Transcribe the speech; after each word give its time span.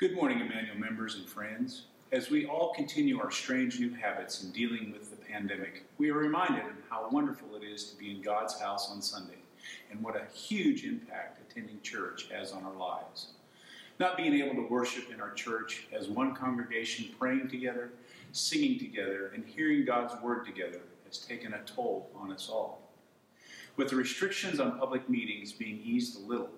Good 0.00 0.14
morning, 0.14 0.40
Emmanuel 0.40 0.78
members 0.78 1.16
and 1.16 1.28
friends. 1.28 1.82
As 2.10 2.30
we 2.30 2.46
all 2.46 2.72
continue 2.72 3.20
our 3.20 3.30
strange 3.30 3.78
new 3.78 3.92
habits 3.92 4.42
in 4.42 4.50
dealing 4.50 4.92
with 4.92 5.10
the 5.10 5.16
pandemic, 5.16 5.84
we 5.98 6.08
are 6.08 6.16
reminded 6.16 6.64
of 6.64 6.72
how 6.88 7.10
wonderful 7.10 7.54
it 7.54 7.62
is 7.62 7.90
to 7.90 7.98
be 7.98 8.10
in 8.10 8.22
God's 8.22 8.58
house 8.58 8.90
on 8.90 9.02
Sunday 9.02 9.36
and 9.90 10.02
what 10.02 10.16
a 10.16 10.24
huge 10.34 10.84
impact 10.84 11.42
attending 11.42 11.82
church 11.82 12.28
has 12.32 12.50
on 12.50 12.64
our 12.64 12.76
lives. 12.76 13.32
Not 13.98 14.16
being 14.16 14.32
able 14.32 14.54
to 14.54 14.70
worship 14.70 15.12
in 15.12 15.20
our 15.20 15.34
church 15.34 15.86
as 15.92 16.08
one 16.08 16.34
congregation 16.34 17.10
praying 17.18 17.50
together, 17.50 17.90
singing 18.32 18.78
together, 18.78 19.32
and 19.34 19.44
hearing 19.44 19.84
God's 19.84 20.14
word 20.22 20.46
together 20.46 20.80
has 21.06 21.18
taken 21.18 21.52
a 21.52 21.62
toll 21.64 22.08
on 22.16 22.32
us 22.32 22.48
all. 22.48 22.88
With 23.76 23.90
the 23.90 23.96
restrictions 23.96 24.60
on 24.60 24.78
public 24.78 25.10
meetings 25.10 25.52
being 25.52 25.78
eased 25.84 26.16
a 26.16 26.26
little, 26.26 26.48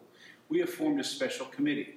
we 0.49 0.61
have 0.61 0.71
formed 0.71 1.01
a 1.01 1.05
special 1.05 1.47
committee 1.47 1.97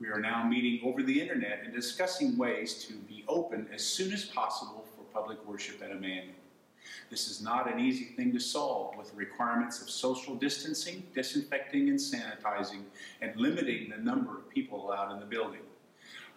we 0.00 0.08
are 0.08 0.18
now 0.18 0.42
meeting 0.42 0.80
over 0.82 1.02
the 1.02 1.20
internet 1.20 1.60
and 1.62 1.74
discussing 1.74 2.36
ways 2.38 2.84
to 2.84 2.94
be 2.94 3.22
open 3.28 3.68
as 3.72 3.84
soon 3.84 4.12
as 4.12 4.24
possible 4.24 4.86
for 4.96 5.02
public 5.12 5.46
worship 5.46 5.82
at 5.82 5.90
Emmanuel. 5.90 6.34
This 7.10 7.28
is 7.28 7.42
not 7.42 7.70
an 7.70 7.78
easy 7.78 8.04
thing 8.16 8.32
to 8.32 8.40
solve 8.40 8.96
with 8.96 9.10
the 9.10 9.16
requirements 9.16 9.82
of 9.82 9.90
social 9.90 10.34
distancing, 10.34 11.02
disinfecting 11.14 11.90
and 11.90 11.98
sanitizing, 11.98 12.84
and 13.20 13.36
limiting 13.36 13.90
the 13.90 13.98
number 13.98 14.38
of 14.38 14.48
people 14.48 14.86
allowed 14.86 15.12
in 15.12 15.20
the 15.20 15.26
building. 15.26 15.60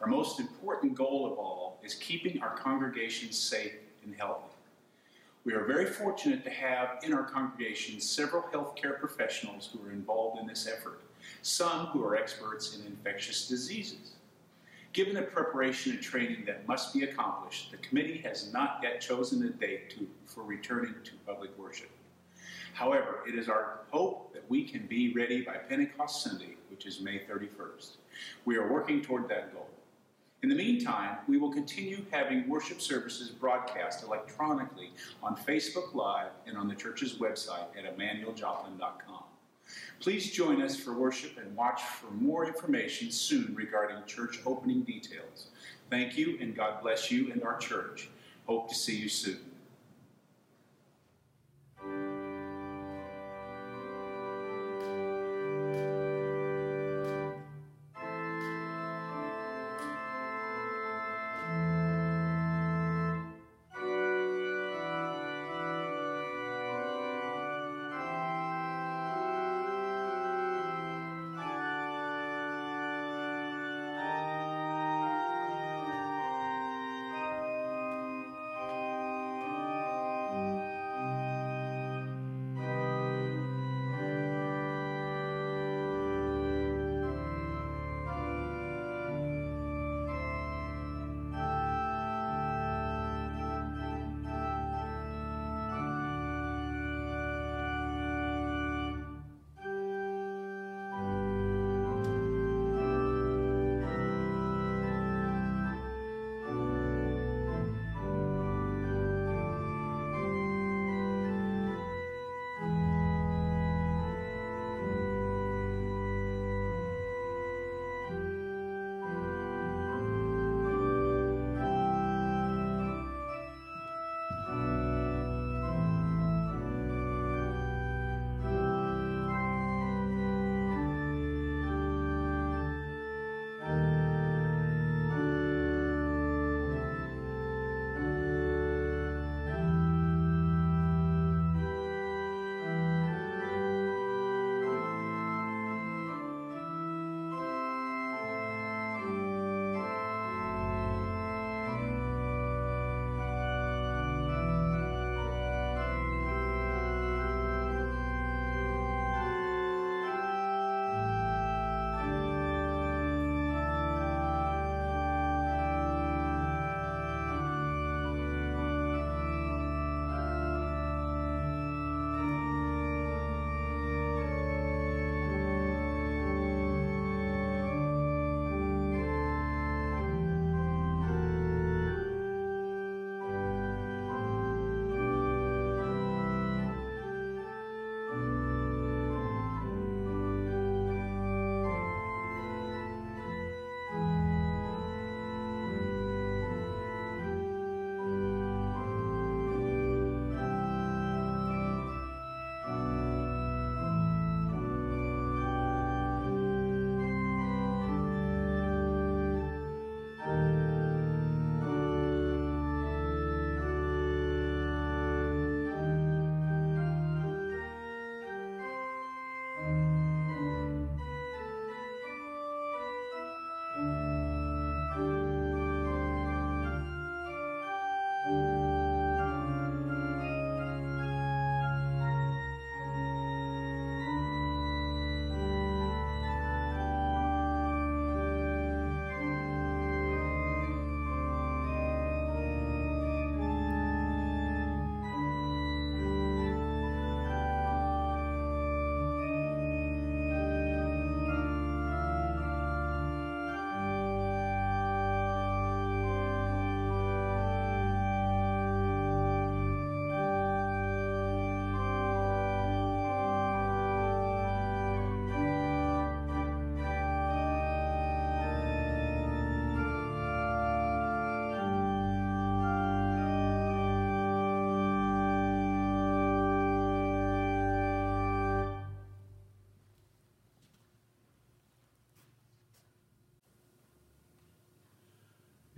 Our 0.01 0.07
most 0.07 0.41
important 0.41 0.95
goal 0.95 1.25
of 1.31 1.37
all 1.37 1.79
is 1.83 1.95
keeping 1.95 2.41
our 2.41 2.57
congregation 2.57 3.31
safe 3.31 3.75
and 4.03 4.13
healthy. 4.13 4.49
We 5.45 5.53
are 5.53 5.63
very 5.63 5.85
fortunate 5.85 6.43
to 6.43 6.49
have 6.49 6.99
in 7.03 7.13
our 7.13 7.23
congregation 7.23 8.01
several 8.01 8.43
healthcare 8.43 8.99
professionals 8.99 9.69
who 9.71 9.87
are 9.87 9.91
involved 9.91 10.41
in 10.41 10.47
this 10.47 10.67
effort 10.67 10.99
some 11.43 11.87
who 11.87 12.03
are 12.03 12.15
experts 12.15 12.75
in 12.75 12.85
infectious 12.85 13.47
diseases. 13.47 14.13
Given 14.93 15.13
the 15.13 15.23
preparation 15.23 15.91
and 15.91 16.01
training 16.01 16.45
that 16.45 16.67
must 16.67 16.93
be 16.93 17.03
accomplished, 17.03 17.71
the 17.71 17.77
committee 17.77 18.19
has 18.19 18.53
not 18.53 18.79
yet 18.81 19.01
chosen 19.01 19.43
a 19.43 19.49
date 19.49 19.89
to, 19.91 20.07
for 20.25 20.43
returning 20.43 20.93
to 21.03 21.11
public 21.25 21.57
worship. 21.57 21.89
However, 22.73 23.19
it 23.27 23.35
is 23.35 23.49
our 23.49 23.81
hope 23.91 24.33
that 24.33 24.49
we 24.49 24.63
can 24.63 24.87
be 24.87 25.13
ready 25.13 25.41
by 25.41 25.53
Pentecost 25.57 26.23
Sunday, 26.23 26.55
which 26.69 26.85
is 26.85 27.01
May 27.01 27.19
31st. 27.19 27.97
We 28.45 28.55
are 28.55 28.71
working 28.71 29.01
toward 29.01 29.27
that 29.29 29.53
goal. 29.53 29.69
In 30.43 30.49
the 30.49 30.55
meantime, 30.55 31.17
we 31.27 31.37
will 31.37 31.51
continue 31.51 32.05
having 32.11 32.49
worship 32.49 32.81
services 32.81 33.29
broadcast 33.29 34.03
electronically 34.03 34.91
on 35.21 35.35
Facebook 35.35 35.93
Live 35.93 36.31
and 36.45 36.57
on 36.57 36.67
the 36.67 36.75
church's 36.75 37.15
website 37.15 37.67
at 37.77 37.97
emmanueljoplin.com. 37.97 39.22
Please 40.03 40.31
join 40.31 40.61
us 40.61 40.75
for 40.75 40.91
worship 40.91 41.37
and 41.37 41.55
watch 41.55 41.81
for 41.81 42.11
more 42.11 42.45
information 42.45 43.09
soon 43.09 43.55
regarding 43.55 44.03
church 44.05 44.41
opening 44.45 44.81
details. 44.81 45.47
Thank 45.89 46.17
you, 46.17 46.37
and 46.41 46.53
God 46.53 46.81
bless 46.81 47.09
you 47.09 47.31
and 47.31 47.41
our 47.41 47.57
church. 47.57 48.09
Hope 48.45 48.67
to 48.67 48.75
see 48.75 48.97
you 48.97 49.07
soon. 49.07 49.52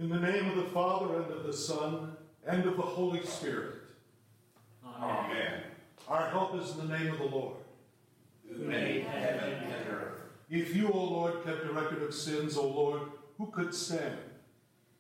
In 0.06 0.12
the 0.12 0.20
name 0.20 0.52
of 0.52 0.56
the 0.56 0.70
Father, 0.70 1.20
and 1.20 1.32
of 1.32 1.48
the 1.48 1.52
Son, 1.52 2.16
and 2.46 2.64
of 2.64 2.78
the 2.78 2.84
Holy 2.84 3.26
Spirit. 3.26 3.74
Amen. 4.86 5.64
Our 6.08 6.30
help 6.30 6.54
is 6.62 6.78
in 6.78 6.88
the 6.88 6.96
name 6.96 7.12
of 7.12 7.18
the 7.18 7.26
Lord. 7.26 7.56
Who 8.48 8.66
made 8.66 9.06
heaven 9.06 9.64
and 9.64 9.90
earth. 9.90 10.20
If 10.48 10.76
you, 10.76 10.90
O 10.90 11.04
Lord, 11.04 11.44
kept 11.44 11.66
a 11.66 11.74
record 11.74 12.04
of 12.04 12.14
sins, 12.14 12.56
O 12.56 12.68
Lord, 12.68 13.02
who 13.40 13.48
could 13.48 13.74
stand? 13.74 14.20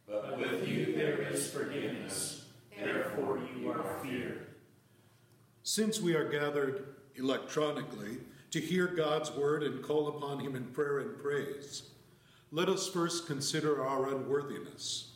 But 0.07 0.39
with 0.39 0.67
you 0.67 0.95
there 0.95 1.21
is 1.21 1.51
forgiveness, 1.51 2.45
therefore 2.75 3.39
you 3.55 3.69
are 3.69 3.99
feared. 4.01 4.47
Since 5.61 6.01
we 6.01 6.15
are 6.15 6.27
gathered 6.27 6.95
electronically 7.13 8.17
to 8.49 8.59
hear 8.59 8.87
God's 8.87 9.29
word 9.29 9.61
and 9.61 9.83
call 9.83 10.07
upon 10.07 10.39
him 10.39 10.55
in 10.55 10.63
prayer 10.63 10.97
and 10.97 11.15
praise, 11.21 11.91
let 12.51 12.69
us 12.69 12.87
first 12.87 13.27
consider 13.27 13.85
our 13.85 14.07
unworthiness 14.09 15.13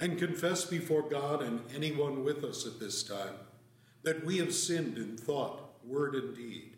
and 0.00 0.18
confess 0.18 0.64
before 0.64 1.02
God 1.02 1.42
and 1.42 1.60
anyone 1.74 2.24
with 2.24 2.44
us 2.44 2.66
at 2.66 2.80
this 2.80 3.02
time 3.02 3.34
that 4.02 4.24
we 4.24 4.38
have 4.38 4.52
sinned 4.52 4.98
in 4.98 5.16
thought, 5.16 5.74
word, 5.84 6.14
and 6.14 6.34
deed, 6.34 6.76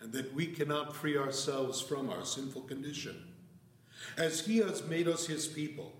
and 0.00 0.12
that 0.12 0.34
we 0.34 0.46
cannot 0.46 0.96
free 0.96 1.16
ourselves 1.16 1.80
from 1.80 2.10
our 2.10 2.24
sinful 2.24 2.62
condition. 2.62 3.24
As 4.16 4.46
he 4.46 4.58
has 4.58 4.84
made 4.84 5.06
us 5.06 5.26
his 5.26 5.46
people, 5.46 5.92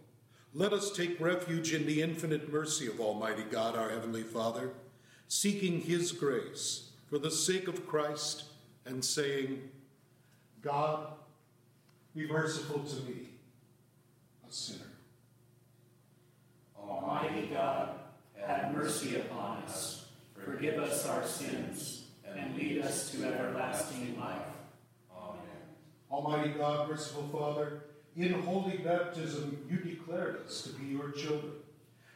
let 0.52 0.72
us 0.72 0.90
take 0.90 1.20
refuge 1.20 1.72
in 1.72 1.86
the 1.86 2.02
infinite 2.02 2.52
mercy 2.52 2.88
of 2.88 3.00
Almighty 3.00 3.44
God, 3.44 3.76
our 3.76 3.90
Heavenly 3.90 4.24
Father, 4.24 4.70
seeking 5.28 5.80
his 5.80 6.10
grace 6.10 6.90
for 7.08 7.18
the 7.18 7.30
sake 7.30 7.68
of 7.68 7.86
Christ 7.86 8.44
and 8.84 9.04
saying, 9.04 9.68
God, 10.60 11.12
be 12.20 12.32
merciful 12.32 12.80
to 12.80 12.96
me, 13.02 13.28
a 14.46 14.52
sinner. 14.52 14.84
Almighty 16.78 17.46
God, 17.46 17.90
have 18.44 18.74
mercy 18.74 19.16
upon 19.16 19.62
us, 19.62 20.06
forgive 20.34 20.78
us 20.78 21.06
our 21.06 21.24
sins, 21.24 22.04
and 22.26 22.56
lead 22.56 22.82
us 22.82 23.10
to 23.12 23.24
everlasting 23.24 24.18
life. 24.20 24.42
Amen. 25.16 25.40
Almighty 26.10 26.50
God, 26.50 26.90
merciful 26.90 27.28
Father, 27.32 27.84
in 28.16 28.34
holy 28.42 28.78
baptism 28.78 29.64
you 29.70 29.78
declared 29.78 30.44
us 30.44 30.62
to 30.62 30.70
be 30.70 30.86
your 30.86 31.12
children 31.12 31.52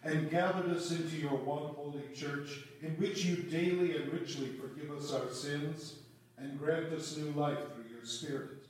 and 0.03 0.31
gathered 0.31 0.71
us 0.77 0.91
into 0.91 1.17
your 1.17 1.37
one 1.37 1.75
holy 1.75 2.03
church, 2.15 2.65
in 2.83 2.91
which 2.99 3.25
you 3.25 3.37
daily 3.37 3.97
and 3.97 4.13
richly 4.13 4.49
forgive 4.49 4.91
us 4.91 5.15
our 5.15 5.31
sins 5.31 5.95
and 6.37 6.59
grant 6.59 6.93
us 6.93 7.17
new 7.17 7.31
life 7.31 7.59
through 7.75 7.91
your 7.91 8.05
Spirit. 8.05 8.64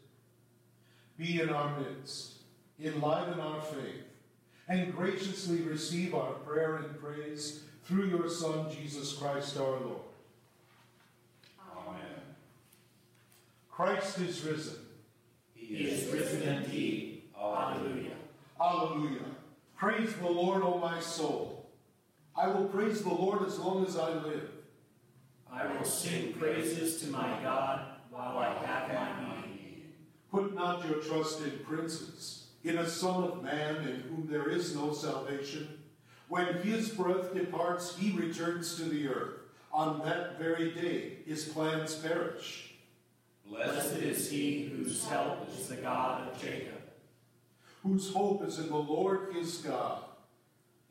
Be 1.17 1.41
in 1.41 1.51
our 1.51 1.79
midst, 1.79 2.39
enliven 2.83 3.41
our 3.41 3.61
faith, 3.61 4.05
and 4.69 4.95
graciously 4.95 5.63
receive 5.63 6.15
our 6.15 6.33
prayer 6.33 6.77
and 6.77 7.01
praise 7.01 7.65
through 7.85 8.07
your 8.07 8.29
Son, 8.29 8.67
Jesus 8.71 9.13
Christ 9.13 9.59
our 9.59 9.79
Lord. 9.81 10.01
Amen. 11.77 12.23
Christ 13.71 14.19
is 14.19 14.43
risen. 14.43 14.79
He 15.55 15.77
is 15.77 16.13
risen 16.13 16.43
indeed. 16.43 17.23
Alleluia. 17.39 18.15
Alleluia. 18.61 19.21
Praise 19.77 20.15
the 20.15 20.29
Lord, 20.29 20.63
O 20.63 20.79
my 20.79 20.99
soul. 21.01 21.67
I 22.37 22.49
will 22.49 22.65
praise 22.65 23.03
the 23.03 23.11
Lord 23.13 23.47
as 23.47 23.59
long 23.59 23.85
as 23.87 23.97
I 23.97 24.09
live. 24.09 24.51
I 25.53 25.67
will 25.67 25.85
sing 25.85 26.33
praises 26.33 27.01
to 27.03 27.11
my 27.11 27.39
God 27.43 27.87
while 28.11 28.39
I 28.39 28.55
have 28.67 28.89
my 28.89 29.21
being. 29.21 29.44
Put 30.35 30.57
not 30.57 30.85
your 30.85 30.99
trust 30.99 31.43
in 31.43 31.61
princes, 31.61 32.47
in 32.65 32.79
a 32.79 32.89
son 32.89 33.23
of 33.23 33.45
man 33.45 33.77
in 33.77 34.01
whom 34.01 34.27
there 34.29 34.51
is 34.51 34.75
no 34.75 34.93
salvation. 34.93 35.79
When 36.27 36.55
his 36.55 36.89
breath 36.89 37.33
departs, 37.33 37.97
he 37.97 38.11
returns 38.11 38.75
to 38.75 38.83
the 38.83 39.07
earth. 39.07 39.35
On 39.73 40.01
that 40.05 40.37
very 40.37 40.73
day, 40.73 41.19
his 41.25 41.45
plans 41.45 41.95
perish. 41.95 42.75
Blessed 43.47 43.99
is 43.99 44.29
he 44.29 44.65
whose 44.65 45.07
help 45.07 45.49
is 45.57 45.69
the 45.69 45.77
God 45.77 46.27
of 46.27 46.43
Jacob, 46.43 46.83
Whose 47.85 48.13
hope 48.13 48.43
is 48.43 48.59
in 48.59 48.67
the 48.71 48.77
Lord 48.77 49.35
his 49.35 49.59
God, 49.59 50.03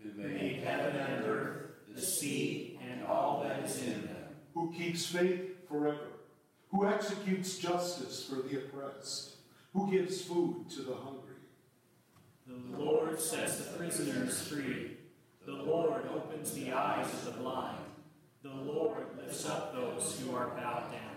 who 0.02 0.22
made 0.22 0.64
heaven 0.64 0.96
and 0.96 1.26
earth, 1.26 1.66
the 1.94 2.02
sea, 2.02 2.80
and 2.90 3.06
all 3.06 3.44
that 3.44 3.66
is 3.66 3.84
in 3.84 4.04
them. 4.04 4.24
who 4.54 4.72
keeps 4.72 5.06
faith 5.06 5.68
forever, 5.68 6.08
who 6.72 6.88
executes 6.88 7.58
justice 7.58 8.26
for 8.26 8.36
the 8.48 8.60
oppressed, 8.60 9.33
who 9.74 9.92
gives 9.92 10.22
food 10.22 10.70
to 10.70 10.82
the 10.82 10.96
hungry. 10.96 11.20
The 12.48 12.78
Lord 12.78 13.20
sets 13.20 13.58
the 13.58 13.78
prisoners 13.78 14.48
free. 14.48 14.98
The 15.46 15.54
Lord 15.54 16.06
opens 16.14 16.54
the 16.54 16.72
eyes 16.72 17.12
of 17.12 17.26
the 17.26 17.32
blind. 17.42 17.78
The 18.44 18.50
Lord 18.50 19.08
lifts 19.18 19.48
up 19.48 19.74
those 19.74 20.20
who 20.20 20.36
are 20.36 20.50
bowed 20.50 20.92
down. 20.92 21.16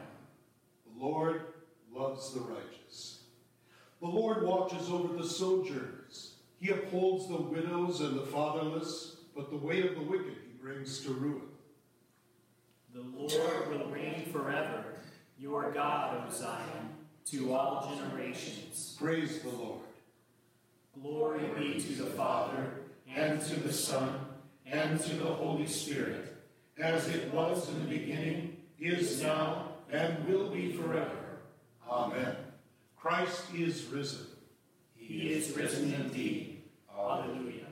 The 0.86 1.04
Lord 1.04 1.42
loves 1.92 2.32
the 2.32 2.40
righteous. 2.40 3.20
The 4.00 4.06
Lord 4.06 4.42
watches 4.42 4.88
over 4.88 5.16
the 5.16 5.28
sojourners. 5.28 6.34
He 6.58 6.70
upholds 6.70 7.28
the 7.28 7.36
widows 7.36 8.00
and 8.00 8.18
the 8.18 8.26
fatherless, 8.26 9.16
but 9.34 9.50
the 9.50 9.56
way 9.56 9.86
of 9.86 9.94
the 9.94 10.02
wicked 10.02 10.36
he 10.46 10.58
brings 10.60 11.00
to 11.00 11.12
ruin. 11.12 11.42
The 12.94 13.02
Lord 13.02 13.68
will 13.68 13.90
reign 13.90 14.26
forever, 14.32 14.84
your 15.38 15.70
God, 15.72 16.24
O 16.26 16.30
Zion, 16.32 16.95
to 17.26 17.52
all 17.52 17.92
generations. 17.96 18.96
Praise 18.98 19.40
the 19.40 19.50
Lord. 19.50 19.80
Glory 21.00 21.40
be 21.58 21.80
to 21.80 22.02
the 22.02 22.10
Father, 22.10 22.72
and 23.14 23.40
to 23.42 23.60
the 23.60 23.72
Son, 23.72 24.10
and 24.64 25.00
to 25.00 25.14
the 25.16 25.24
Holy 25.24 25.66
Spirit, 25.66 26.36
as 26.78 27.08
it 27.08 27.32
was 27.32 27.68
in 27.68 27.80
the 27.80 27.98
beginning, 27.98 28.56
is 28.78 29.22
now, 29.22 29.72
and 29.90 30.26
will 30.26 30.50
be 30.50 30.72
forever. 30.72 31.40
Amen. 31.88 32.36
Christ 32.96 33.42
is 33.54 33.84
risen. 33.86 34.26
He 34.94 35.32
is 35.32 35.56
risen 35.56 35.94
indeed. 35.94 36.62
Alleluia. 36.96 37.65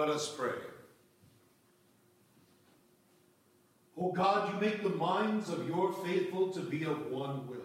Let 0.00 0.08
us 0.08 0.34
pray. 0.34 0.54
O 3.98 4.10
God, 4.12 4.50
you 4.50 4.58
make 4.58 4.82
the 4.82 4.88
minds 4.88 5.50
of 5.50 5.68
your 5.68 5.92
faithful 5.92 6.50
to 6.52 6.60
be 6.60 6.84
of 6.84 7.10
one 7.10 7.46
will. 7.46 7.58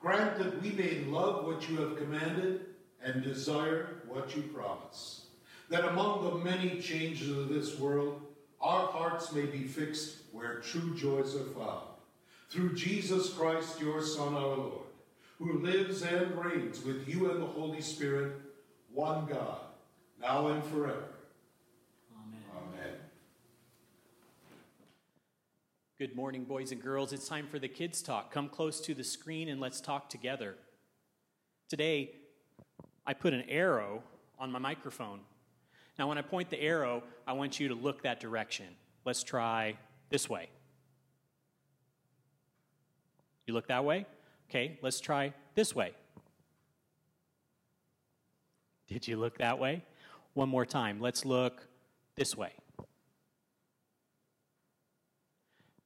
Grant 0.00 0.38
that 0.38 0.62
we 0.62 0.70
may 0.70 1.00
love 1.00 1.44
what 1.44 1.68
you 1.68 1.82
have 1.82 1.98
commanded 1.98 2.64
and 3.04 3.22
desire 3.22 4.00
what 4.06 4.34
you 4.34 4.40
promise. 4.40 5.26
That 5.68 5.84
among 5.84 6.24
the 6.24 6.50
many 6.50 6.80
changes 6.80 7.28
of 7.28 7.50
this 7.50 7.78
world, 7.78 8.22
our 8.62 8.86
hearts 8.86 9.30
may 9.30 9.44
be 9.44 9.64
fixed 9.64 10.16
where 10.32 10.60
true 10.60 10.96
joys 10.96 11.36
are 11.36 11.44
found. 11.44 11.88
Through 12.48 12.74
Jesus 12.74 13.34
Christ, 13.34 13.82
your 13.82 14.00
Son, 14.00 14.32
our 14.32 14.56
Lord, 14.56 14.86
who 15.36 15.58
lives 15.58 16.00
and 16.00 16.42
reigns 16.42 16.82
with 16.82 17.06
you 17.06 17.30
and 17.30 17.42
the 17.42 17.46
Holy 17.46 17.82
Spirit, 17.82 18.32
one 18.94 19.26
God, 19.26 19.58
now 20.20 20.48
and 20.48 20.64
forever. 20.64 21.04
Amen. 22.16 22.42
Amen. 22.56 22.94
Good 25.98 26.14
morning, 26.14 26.44
boys 26.44 26.70
and 26.70 26.80
girls. 26.80 27.12
It's 27.12 27.26
time 27.26 27.48
for 27.48 27.58
the 27.58 27.66
kids' 27.66 28.02
talk. 28.02 28.32
Come 28.32 28.48
close 28.48 28.80
to 28.82 28.94
the 28.94 29.02
screen 29.02 29.48
and 29.48 29.60
let's 29.60 29.80
talk 29.80 30.08
together. 30.08 30.54
Today, 31.68 32.12
I 33.04 33.14
put 33.14 33.34
an 33.34 33.42
arrow 33.48 34.04
on 34.38 34.52
my 34.52 34.60
microphone. 34.60 35.18
Now, 35.98 36.08
when 36.08 36.16
I 36.16 36.22
point 36.22 36.50
the 36.50 36.62
arrow, 36.62 37.02
I 37.26 37.32
want 37.32 37.58
you 37.58 37.66
to 37.66 37.74
look 37.74 38.04
that 38.04 38.20
direction. 38.20 38.66
Let's 39.04 39.24
try 39.24 39.76
this 40.08 40.30
way. 40.30 40.50
You 43.48 43.54
look 43.54 43.66
that 43.66 43.84
way? 43.84 44.06
Okay, 44.48 44.78
let's 44.82 45.00
try 45.00 45.34
this 45.56 45.74
way. 45.74 45.94
Did 48.86 49.08
you 49.08 49.16
look 49.16 49.38
that 49.38 49.58
way? 49.58 49.82
One 50.34 50.48
more 50.48 50.64
time. 50.64 51.00
Let's 51.00 51.24
look 51.24 51.66
this 52.14 52.36
way. 52.36 52.52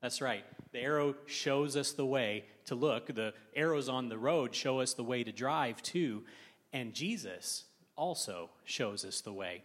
That's 0.03 0.21
right. 0.21 0.45
The 0.73 0.81
arrow 0.81 1.15
shows 1.27 1.77
us 1.77 1.93
the 1.93 2.05
way 2.05 2.45
to 2.67 2.75
look. 2.75 3.15
The 3.15 3.35
arrows 3.55 3.89
on 3.89 4.09
the 4.09 4.19
road 4.19 4.55
show 4.55 4.81
us 4.81 4.95
the 4.95 5.05
way 5.05 5.23
to 5.23 5.31
drive 5.31 5.81
too. 5.81 6.25
And 6.73 6.93
Jesus 6.93 7.65
also 7.97 8.51
shows 8.65 9.05
us 9.05 9.21
the 9.21 9.33
way. 9.33 9.63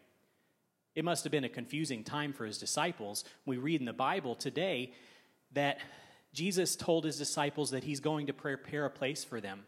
It 0.95 1.03
must 1.03 1.23
have 1.23 1.31
been 1.31 1.43
a 1.43 1.49
confusing 1.49 2.03
time 2.03 2.33
for 2.33 2.45
his 2.45 2.57
disciples. 2.59 3.23
We 3.45 3.57
read 3.57 3.81
in 3.81 3.85
the 3.85 3.93
Bible 3.93 4.35
today 4.35 4.93
that 5.53 5.79
Jesus 6.33 6.75
told 6.75 7.05
his 7.05 7.17
disciples 7.17 7.71
that 7.71 7.83
he's 7.83 7.99
going 7.99 8.27
to 8.27 8.33
prepare 8.33 8.85
a 8.85 8.91
place 8.91 9.23
for 9.23 9.41
them, 9.41 9.63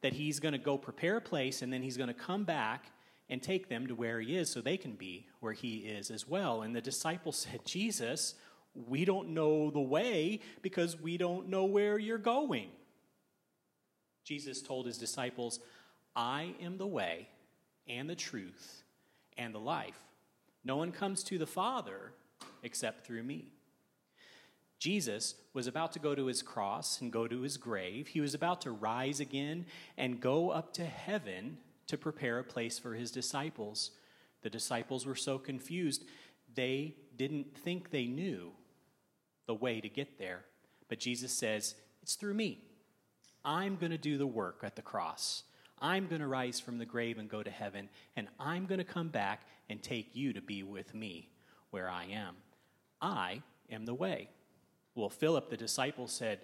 that 0.00 0.14
he's 0.14 0.40
going 0.40 0.52
to 0.52 0.58
go 0.58 0.78
prepare 0.78 1.18
a 1.18 1.20
place 1.20 1.60
and 1.60 1.70
then 1.70 1.82
he's 1.82 1.96
going 1.98 2.08
to 2.08 2.14
come 2.14 2.44
back 2.44 2.92
and 3.28 3.42
take 3.42 3.68
them 3.68 3.86
to 3.86 3.94
where 3.94 4.20
he 4.20 4.36
is 4.36 4.48
so 4.48 4.60
they 4.60 4.78
can 4.78 4.92
be 4.92 5.26
where 5.40 5.52
he 5.52 5.78
is 5.78 6.10
as 6.10 6.26
well. 6.26 6.62
And 6.62 6.74
the 6.74 6.80
disciples 6.80 7.36
said, 7.36 7.66
Jesus, 7.66 8.34
we 8.74 9.04
don't 9.04 9.30
know 9.30 9.70
the 9.70 9.80
way 9.80 10.40
because 10.62 11.00
we 11.00 11.16
don't 11.16 11.48
know 11.48 11.64
where 11.64 11.98
you're 11.98 12.18
going. 12.18 12.68
Jesus 14.24 14.60
told 14.60 14.86
his 14.86 14.98
disciples, 14.98 15.60
I 16.14 16.54
am 16.60 16.78
the 16.78 16.86
way 16.86 17.28
and 17.88 18.08
the 18.08 18.14
truth 18.14 18.82
and 19.36 19.54
the 19.54 19.60
life. 19.60 19.98
No 20.64 20.76
one 20.76 20.92
comes 20.92 21.22
to 21.24 21.38
the 21.38 21.46
Father 21.46 22.12
except 22.62 23.06
through 23.06 23.22
me. 23.22 23.52
Jesus 24.78 25.34
was 25.54 25.66
about 25.66 25.92
to 25.92 25.98
go 25.98 26.14
to 26.14 26.26
his 26.26 26.42
cross 26.42 27.00
and 27.00 27.12
go 27.12 27.26
to 27.26 27.40
his 27.40 27.56
grave. 27.56 28.08
He 28.08 28.20
was 28.20 28.34
about 28.34 28.60
to 28.60 28.70
rise 28.70 29.18
again 29.18 29.66
and 29.96 30.20
go 30.20 30.50
up 30.50 30.72
to 30.74 30.84
heaven 30.84 31.58
to 31.88 31.98
prepare 31.98 32.38
a 32.38 32.44
place 32.44 32.78
for 32.78 32.94
his 32.94 33.10
disciples. 33.10 33.90
The 34.42 34.50
disciples 34.50 35.04
were 35.04 35.16
so 35.16 35.38
confused, 35.38 36.04
they 36.54 36.94
didn't 37.16 37.56
think 37.56 37.90
they 37.90 38.06
knew 38.06 38.52
the 39.48 39.54
way 39.54 39.80
to 39.80 39.88
get 39.88 40.18
there. 40.18 40.44
But 40.88 41.00
Jesus 41.00 41.32
says, 41.32 41.74
It's 42.02 42.14
through 42.14 42.34
me. 42.34 42.62
I'm 43.44 43.76
going 43.76 43.90
to 43.90 43.98
do 43.98 44.16
the 44.16 44.26
work 44.26 44.60
at 44.62 44.76
the 44.76 44.82
cross. 44.82 45.42
I'm 45.80 46.06
going 46.06 46.20
to 46.20 46.26
rise 46.26 46.60
from 46.60 46.78
the 46.78 46.84
grave 46.84 47.18
and 47.18 47.28
go 47.28 47.42
to 47.42 47.50
heaven, 47.50 47.88
and 48.16 48.28
I'm 48.38 48.66
going 48.66 48.78
to 48.78 48.84
come 48.84 49.08
back 49.08 49.42
and 49.68 49.82
take 49.82 50.14
you 50.14 50.32
to 50.32 50.40
be 50.40 50.62
with 50.62 50.94
me 50.94 51.30
where 51.70 51.88
I 51.88 52.04
am. 52.06 52.36
I 53.00 53.42
am 53.70 53.84
the 53.84 53.94
way. 53.94 54.28
Well, 54.94 55.08
Philip, 55.08 55.50
the 55.50 55.56
disciple, 55.56 56.08
said, 56.08 56.40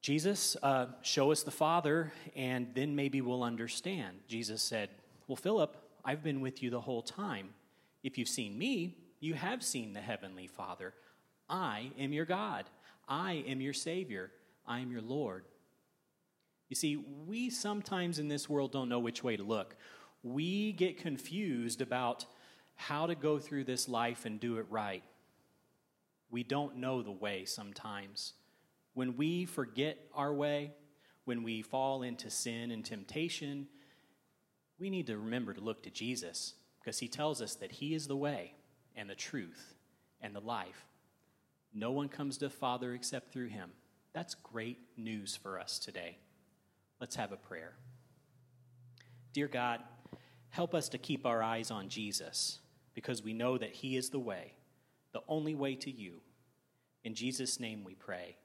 Jesus, 0.00 0.56
uh, 0.62 0.86
show 1.02 1.30
us 1.30 1.42
the 1.42 1.50
Father, 1.50 2.12
and 2.34 2.68
then 2.74 2.96
maybe 2.96 3.20
we'll 3.20 3.42
understand. 3.42 4.18
Jesus 4.28 4.62
said, 4.62 4.88
Well, 5.26 5.36
Philip, 5.36 5.76
I've 6.04 6.22
been 6.22 6.40
with 6.40 6.62
you 6.62 6.70
the 6.70 6.80
whole 6.80 7.02
time. 7.02 7.50
If 8.02 8.16
you've 8.16 8.28
seen 8.28 8.56
me, 8.56 8.96
you 9.20 9.34
have 9.34 9.62
seen 9.62 9.92
the 9.92 10.00
Heavenly 10.00 10.46
Father. 10.46 10.94
I 11.48 11.90
am 11.98 12.12
your 12.12 12.24
God. 12.24 12.64
I 13.08 13.44
am 13.46 13.60
your 13.60 13.72
Savior. 13.72 14.30
I 14.66 14.80
am 14.80 14.90
your 14.90 15.02
Lord. 15.02 15.44
You 16.68 16.76
see, 16.76 16.96
we 16.96 17.50
sometimes 17.50 18.18
in 18.18 18.28
this 18.28 18.48
world 18.48 18.72
don't 18.72 18.88
know 18.88 18.98
which 18.98 19.22
way 19.22 19.36
to 19.36 19.42
look. 19.42 19.76
We 20.22 20.72
get 20.72 20.98
confused 20.98 21.80
about 21.80 22.26
how 22.74 23.06
to 23.06 23.14
go 23.14 23.38
through 23.38 23.64
this 23.64 23.88
life 23.88 24.24
and 24.26 24.40
do 24.40 24.58
it 24.58 24.66
right. 24.68 25.04
We 26.30 26.42
don't 26.42 26.76
know 26.76 27.02
the 27.02 27.12
way 27.12 27.44
sometimes. 27.44 28.32
When 28.94 29.16
we 29.16 29.44
forget 29.44 29.98
our 30.14 30.34
way, 30.34 30.72
when 31.24 31.42
we 31.42 31.62
fall 31.62 32.02
into 32.02 32.30
sin 32.30 32.70
and 32.70 32.84
temptation, 32.84 33.68
we 34.78 34.90
need 34.90 35.06
to 35.06 35.16
remember 35.16 35.54
to 35.54 35.60
look 35.60 35.82
to 35.84 35.90
Jesus 35.90 36.54
because 36.80 36.98
he 36.98 37.08
tells 37.08 37.40
us 37.40 37.54
that 37.56 37.72
he 37.72 37.94
is 37.94 38.06
the 38.06 38.16
way 38.16 38.54
and 38.96 39.08
the 39.08 39.14
truth 39.14 39.74
and 40.20 40.34
the 40.34 40.40
life. 40.40 40.86
No 41.78 41.90
one 41.90 42.08
comes 42.08 42.38
to 42.38 42.46
the 42.46 42.50
Father 42.50 42.94
except 42.94 43.32
through 43.32 43.48
him. 43.48 43.70
That's 44.14 44.34
great 44.34 44.78
news 44.96 45.36
for 45.36 45.60
us 45.60 45.78
today. 45.78 46.16
Let's 47.00 47.16
have 47.16 47.32
a 47.32 47.36
prayer. 47.36 47.74
Dear 49.34 49.46
God, 49.46 49.82
help 50.48 50.74
us 50.74 50.88
to 50.88 50.98
keep 50.98 51.26
our 51.26 51.42
eyes 51.42 51.70
on 51.70 51.90
Jesus 51.90 52.60
because 52.94 53.22
we 53.22 53.34
know 53.34 53.58
that 53.58 53.72
he 53.72 53.98
is 53.98 54.08
the 54.08 54.18
way 54.18 54.54
the 55.12 55.20
only 55.28 55.54
way 55.54 55.74
to 55.74 55.90
you. 55.90 56.20
In 57.04 57.14
Jesus' 57.14 57.60
name 57.60 57.84
we 57.84 57.94
pray. 57.94 58.36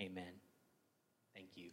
Amen. 0.00 0.32
Thank 1.34 1.50
you. 1.54 1.70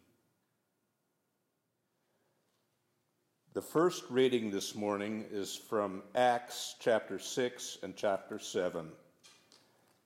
The 3.54 3.62
first 3.62 4.04
reading 4.10 4.52
this 4.52 4.76
morning 4.76 5.26
is 5.32 5.56
from 5.56 6.04
Acts 6.16 6.76
chapter 6.80 7.18
6 7.18 7.80
and 7.82 7.96
chapter 7.96 8.38
7. 8.38 8.88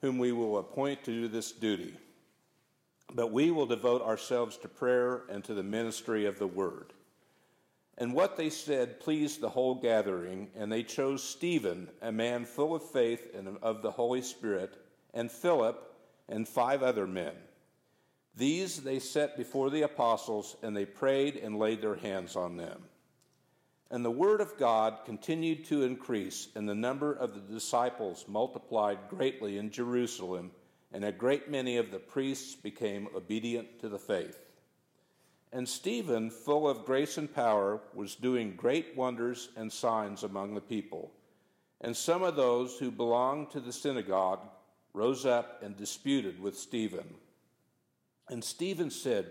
whom 0.00 0.18
we 0.18 0.32
will 0.32 0.58
appoint 0.58 1.04
to 1.04 1.12
do 1.12 1.28
this 1.28 1.52
duty. 1.52 1.94
But 3.14 3.32
we 3.32 3.50
will 3.50 3.66
devote 3.66 4.02
ourselves 4.02 4.56
to 4.58 4.68
prayer 4.68 5.22
and 5.28 5.42
to 5.44 5.54
the 5.54 5.62
ministry 5.62 6.26
of 6.26 6.38
the 6.38 6.46
word. 6.46 6.92
And 7.98 8.12
what 8.12 8.36
they 8.36 8.50
said 8.50 9.00
pleased 9.00 9.40
the 9.40 9.48
whole 9.48 9.74
gathering, 9.74 10.50
and 10.54 10.70
they 10.70 10.82
chose 10.82 11.22
Stephen, 11.22 11.88
a 12.02 12.12
man 12.12 12.44
full 12.44 12.74
of 12.74 12.82
faith 12.82 13.34
and 13.34 13.56
of 13.62 13.80
the 13.80 13.90
Holy 13.90 14.20
Spirit, 14.20 14.76
and 15.14 15.30
Philip, 15.30 15.94
and 16.28 16.46
five 16.46 16.82
other 16.82 17.06
men. 17.06 17.32
These 18.36 18.82
they 18.82 18.98
set 18.98 19.36
before 19.36 19.70
the 19.70 19.82
apostles, 19.82 20.56
and 20.62 20.76
they 20.76 20.84
prayed 20.84 21.36
and 21.36 21.58
laid 21.58 21.80
their 21.80 21.94
hands 21.94 22.36
on 22.36 22.58
them. 22.58 22.82
And 23.90 24.04
the 24.04 24.10
word 24.10 24.40
of 24.40 24.56
God 24.58 24.98
continued 25.04 25.64
to 25.66 25.84
increase, 25.84 26.48
and 26.56 26.68
the 26.68 26.74
number 26.74 27.12
of 27.12 27.34
the 27.34 27.54
disciples 27.54 28.24
multiplied 28.26 28.98
greatly 29.08 29.58
in 29.58 29.70
Jerusalem, 29.70 30.50
and 30.92 31.04
a 31.04 31.12
great 31.12 31.50
many 31.50 31.76
of 31.76 31.90
the 31.90 31.98
priests 31.98 32.54
became 32.54 33.08
obedient 33.14 33.80
to 33.80 33.88
the 33.88 33.98
faith. 33.98 34.40
And 35.52 35.68
Stephen, 35.68 36.30
full 36.30 36.68
of 36.68 36.84
grace 36.84 37.16
and 37.16 37.32
power, 37.32 37.80
was 37.94 38.16
doing 38.16 38.56
great 38.56 38.96
wonders 38.96 39.50
and 39.56 39.72
signs 39.72 40.24
among 40.24 40.54
the 40.54 40.60
people. 40.60 41.12
And 41.80 41.96
some 41.96 42.22
of 42.22 42.36
those 42.36 42.78
who 42.78 42.90
belonged 42.90 43.50
to 43.50 43.60
the 43.60 43.72
synagogue 43.72 44.40
rose 44.92 45.24
up 45.24 45.62
and 45.62 45.76
disputed 45.76 46.40
with 46.40 46.58
Stephen. 46.58 47.14
And 48.28 48.42
Stephen 48.42 48.90
said, 48.90 49.30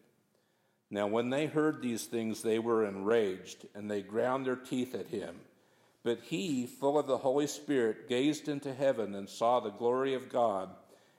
Now, 0.93 1.07
when 1.07 1.29
they 1.29 1.45
heard 1.47 1.81
these 1.81 2.05
things, 2.05 2.41
they 2.41 2.59
were 2.59 2.85
enraged, 2.85 3.65
and 3.73 3.89
they 3.89 4.01
ground 4.01 4.45
their 4.45 4.57
teeth 4.57 4.93
at 4.93 5.07
him. 5.07 5.35
But 6.03 6.19
he, 6.23 6.65
full 6.65 6.99
of 6.99 7.07
the 7.07 7.17
Holy 7.17 7.47
Spirit, 7.47 8.09
gazed 8.09 8.49
into 8.49 8.73
heaven 8.73 9.15
and 9.15 9.29
saw 9.29 9.61
the 9.61 9.69
glory 9.69 10.15
of 10.15 10.27
God, 10.27 10.69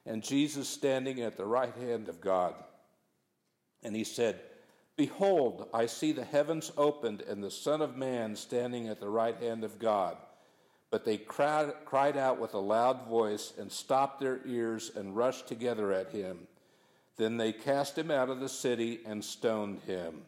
and 0.04 0.22
Jesus 0.22 0.68
standing 0.68 1.22
at 1.22 1.38
the 1.38 1.46
right 1.46 1.74
hand 1.74 2.10
of 2.10 2.20
God. 2.20 2.54
And 3.82 3.96
he 3.96 4.04
said, 4.04 4.40
Behold, 4.96 5.68
I 5.72 5.86
see 5.86 6.12
the 6.12 6.24
heavens 6.24 6.70
opened, 6.76 7.22
and 7.22 7.42
the 7.42 7.50
Son 7.50 7.80
of 7.80 7.96
Man 7.96 8.36
standing 8.36 8.88
at 8.88 9.00
the 9.00 9.08
right 9.08 9.36
hand 9.38 9.64
of 9.64 9.78
God. 9.78 10.18
But 10.90 11.06
they 11.06 11.16
cried, 11.16 12.18
out 12.18 12.38
with 12.38 12.52
a 12.52 12.58
loud 12.58 13.08
voice, 13.08 13.54
and 13.58 13.72
stopped 13.72 14.20
their 14.20 14.40
ears, 14.44 14.90
and 14.94 15.16
rushed 15.16 15.48
together 15.48 15.94
at 15.94 16.10
him. 16.10 16.46
Then 17.16 17.36
they 17.36 17.52
cast 17.52 17.96
him 17.96 18.10
out 18.10 18.30
of 18.30 18.40
the 18.40 18.48
city 18.48 19.00
and 19.04 19.24
stoned 19.24 19.80
him. 19.86 20.22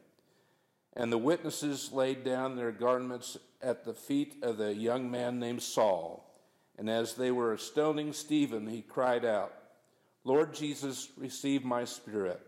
And 0.94 1.10
the 1.10 1.18
witnesses 1.18 1.92
laid 1.92 2.24
down 2.24 2.56
their 2.56 2.72
garments 2.72 3.36
at 3.62 3.84
the 3.84 3.94
feet 3.94 4.36
of 4.42 4.58
the 4.58 4.74
young 4.74 5.10
man 5.10 5.40
named 5.40 5.62
Saul. 5.62 6.30
And 6.78 6.90
as 6.90 7.14
they 7.14 7.30
were 7.30 7.56
stoning 7.56 8.12
Stephen, 8.12 8.66
he 8.66 8.82
cried 8.82 9.24
out, 9.24 9.52
Lord 10.24 10.54
Jesus, 10.54 11.08
receive 11.16 11.64
my 11.64 11.84
spirit. 11.84 12.40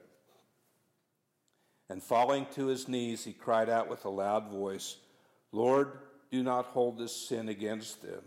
And 1.89 2.03
falling 2.03 2.47
to 2.55 2.67
his 2.67 2.89
knees, 2.89 3.25
he 3.25 3.33
cried 3.33 3.69
out 3.69 3.89
with 3.89 4.05
a 4.05 4.11
loud 4.11 4.51
voice, 4.51 4.97
Lord, 5.53 5.93
do 6.31 6.43
not 6.43 6.67
hold 6.67 6.99
this 6.99 7.15
sin 7.15 7.49
against 7.49 8.03
them. 8.03 8.23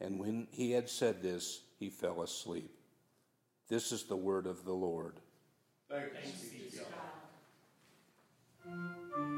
And 0.00 0.18
when 0.18 0.48
he 0.50 0.72
had 0.72 0.88
said 0.88 1.22
this, 1.22 1.60
he 1.78 1.90
fell 1.90 2.22
asleep. 2.22 2.70
This 3.68 3.92
is 3.92 4.04
the 4.04 4.16
word 4.16 4.46
of 4.46 4.64
the 4.64 4.72
Lord. 4.72 5.20
Thanks 5.88 6.40
be 6.50 6.68
to 6.70 6.84
God. 8.64 9.35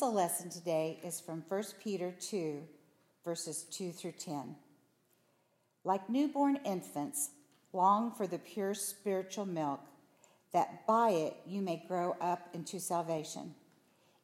Epistle 0.00 0.14
lesson 0.14 0.48
today 0.48 0.98
is 1.04 1.20
from 1.20 1.44
1 1.46 1.62
Peter 1.84 2.14
2, 2.18 2.62
verses 3.22 3.64
2 3.64 3.92
through 3.92 4.12
10. 4.12 4.56
Like 5.84 6.08
newborn 6.08 6.58
infants, 6.64 7.28
long 7.74 8.10
for 8.10 8.26
the 8.26 8.38
pure 8.38 8.72
spiritual 8.72 9.44
milk, 9.44 9.80
that 10.54 10.86
by 10.86 11.10
it 11.10 11.36
you 11.46 11.60
may 11.60 11.84
grow 11.86 12.16
up 12.18 12.48
into 12.54 12.80
salvation. 12.80 13.54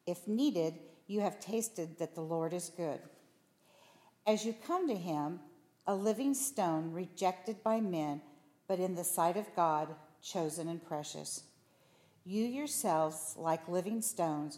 If 0.07 0.27
needed, 0.27 0.73
you 1.05 1.21
have 1.21 1.39
tasted 1.39 1.99
that 1.99 2.15
the 2.15 2.21
Lord 2.21 2.53
is 2.53 2.71
good. 2.75 2.99
As 4.25 4.43
you 4.43 4.55
come 4.65 4.87
to 4.87 4.95
him, 4.95 5.41
a 5.85 5.93
living 5.93 6.33
stone 6.33 6.91
rejected 6.91 7.61
by 7.63 7.81
men, 7.81 8.23
but 8.67 8.79
in 8.79 8.95
the 8.95 9.03
sight 9.03 9.37
of 9.37 9.55
God, 9.55 9.89
chosen 10.23 10.69
and 10.69 10.83
precious. 10.83 11.43
You 12.25 12.45
yourselves, 12.45 13.35
like 13.37 13.69
living 13.69 14.01
stones, 14.01 14.57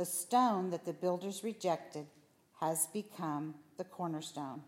The 0.00 0.06
stone 0.06 0.70
that 0.70 0.86
the 0.86 0.94
builders 0.94 1.44
rejected 1.44 2.06
has 2.58 2.86
become 2.86 3.56
the 3.76 3.84
cornerstone, 3.84 4.62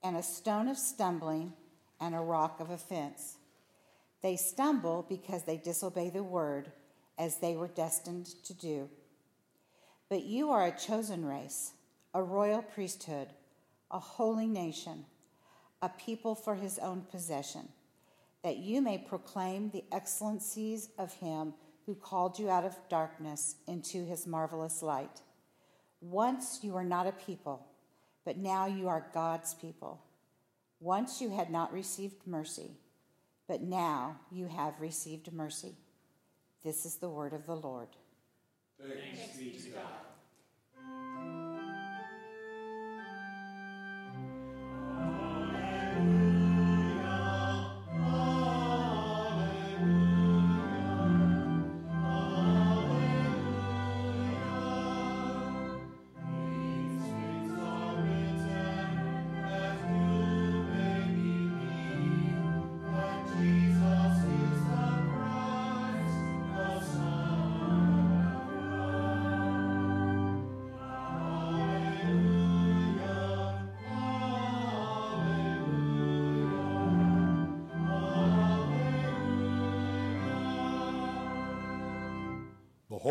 and 0.00 0.16
a 0.16 0.22
stone 0.22 0.68
of 0.68 0.78
stumbling 0.78 1.54
and 1.98 2.14
a 2.14 2.20
rock 2.20 2.60
of 2.60 2.70
offense. 2.70 3.38
They 4.22 4.36
stumble 4.36 5.04
because 5.08 5.42
they 5.42 5.56
disobey 5.56 6.10
the 6.10 6.22
word 6.22 6.70
as 7.18 7.38
they 7.38 7.56
were 7.56 7.66
destined 7.66 8.26
to 8.44 8.54
do. 8.54 8.88
But 10.08 10.22
you 10.22 10.50
are 10.50 10.66
a 10.66 10.78
chosen 10.78 11.24
race, 11.24 11.72
a 12.14 12.22
royal 12.22 12.62
priesthood, 12.62 13.30
a 13.90 13.98
holy 13.98 14.46
nation, 14.46 15.04
a 15.82 15.88
people 15.88 16.36
for 16.36 16.54
his 16.54 16.78
own 16.78 17.00
possession, 17.10 17.70
that 18.44 18.58
you 18.58 18.82
may 18.82 18.98
proclaim 18.98 19.70
the 19.70 19.82
excellencies 19.90 20.90
of 20.96 21.12
him 21.14 21.54
who 21.88 21.94
called 21.94 22.38
you 22.38 22.50
out 22.50 22.66
of 22.66 22.76
darkness 22.90 23.56
into 23.66 24.04
his 24.04 24.26
marvelous 24.26 24.82
light. 24.82 25.22
Once 26.02 26.60
you 26.62 26.72
were 26.72 26.84
not 26.84 27.06
a 27.06 27.12
people, 27.12 27.66
but 28.26 28.36
now 28.36 28.66
you 28.66 28.88
are 28.88 29.10
God's 29.14 29.54
people. 29.54 29.98
Once 30.80 31.22
you 31.22 31.30
had 31.30 31.50
not 31.50 31.72
received 31.72 32.26
mercy, 32.26 32.72
but 33.48 33.62
now 33.62 34.20
you 34.30 34.48
have 34.48 34.78
received 34.78 35.32
mercy. 35.32 35.76
This 36.62 36.84
is 36.84 36.96
the 36.96 37.08
word 37.08 37.32
of 37.32 37.46
the 37.46 37.56
Lord. 37.56 37.88
Thanks 38.78 39.38
be 39.38 39.52
to 39.52 39.70
God. 39.70 40.07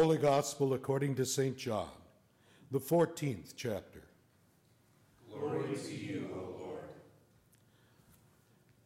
Holy 0.08 0.20
Gospel 0.20 0.74
according 0.74 1.16
to 1.16 1.26
St. 1.26 1.58
John, 1.58 1.90
the 2.72 2.80
14th 2.80 3.56
chapter. 3.58 4.04
Glory 5.30 5.76
to 5.76 5.94
you, 5.94 6.30
O 6.34 6.64
Lord. 6.64 6.90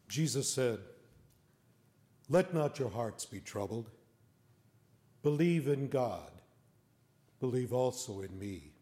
Jesus 0.08 0.52
said, 0.52 0.80
Let 2.28 2.52
not 2.52 2.80
your 2.80 2.90
hearts 2.90 3.24
be 3.24 3.38
troubled. 3.38 3.88
Believe 5.22 5.68
in 5.68 5.86
God. 5.86 6.32
Believe 7.38 7.72
also 7.72 8.22
in 8.22 8.36
me. 8.36 8.72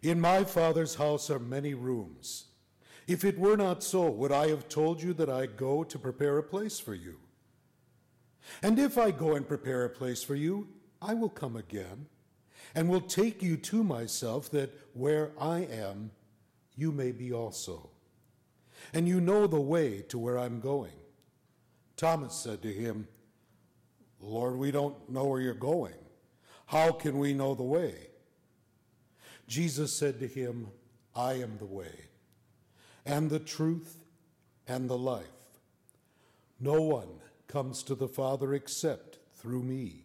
In 0.00 0.22
my 0.22 0.42
Father's 0.42 0.94
house 0.94 1.28
are 1.28 1.38
many 1.38 1.74
rooms. 1.74 2.46
If 3.06 3.26
it 3.26 3.38
were 3.38 3.58
not 3.58 3.82
so, 3.82 4.08
would 4.08 4.32
I 4.32 4.48
have 4.48 4.70
told 4.70 5.02
you 5.02 5.12
that 5.12 5.28
I 5.28 5.44
go 5.44 5.84
to 5.84 5.98
prepare 5.98 6.38
a 6.38 6.42
place 6.42 6.80
for 6.80 6.94
you? 6.94 7.18
And 8.62 8.78
if 8.78 8.96
I 8.96 9.10
go 9.10 9.34
and 9.34 9.46
prepare 9.46 9.84
a 9.84 9.90
place 9.90 10.22
for 10.22 10.34
you, 10.34 10.66
I 11.02 11.14
will 11.14 11.28
come 11.28 11.56
again 11.56 12.06
and 12.74 12.88
will 12.88 13.00
take 13.00 13.42
you 13.42 13.56
to 13.56 13.82
myself, 13.82 14.50
that 14.50 14.70
where 14.94 15.32
I 15.40 15.60
am, 15.60 16.10
you 16.76 16.92
may 16.92 17.10
be 17.10 17.32
also. 17.32 17.90
And 18.92 19.08
you 19.08 19.20
know 19.20 19.46
the 19.46 19.60
way 19.60 20.02
to 20.08 20.18
where 20.18 20.38
I'm 20.38 20.60
going. 20.60 20.92
Thomas 21.96 22.34
said 22.34 22.62
to 22.62 22.72
him, 22.72 23.08
Lord, 24.20 24.56
we 24.56 24.70
don't 24.70 25.10
know 25.10 25.24
where 25.24 25.40
you're 25.40 25.54
going. 25.54 25.94
How 26.66 26.92
can 26.92 27.18
we 27.18 27.34
know 27.34 27.54
the 27.54 27.62
way? 27.62 27.94
Jesus 29.48 29.92
said 29.92 30.20
to 30.20 30.28
him, 30.28 30.68
I 31.16 31.34
am 31.34 31.56
the 31.58 31.66
way, 31.66 32.08
and 33.04 33.28
the 33.28 33.40
truth, 33.40 34.04
and 34.68 34.88
the 34.88 34.96
life. 34.96 35.24
No 36.60 36.80
one 36.80 37.08
comes 37.48 37.82
to 37.84 37.96
the 37.96 38.06
Father 38.06 38.54
except 38.54 39.18
through 39.34 39.62
me. 39.62 40.04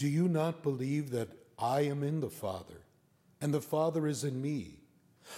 Do 0.00 0.08
you 0.08 0.28
not 0.28 0.62
believe 0.62 1.10
that 1.10 1.28
I 1.58 1.82
am 1.82 2.02
in 2.02 2.20
the 2.20 2.30
Father, 2.30 2.86
and 3.38 3.52
the 3.52 3.60
Father 3.60 4.06
is 4.06 4.24
in 4.24 4.40
me? 4.40 4.80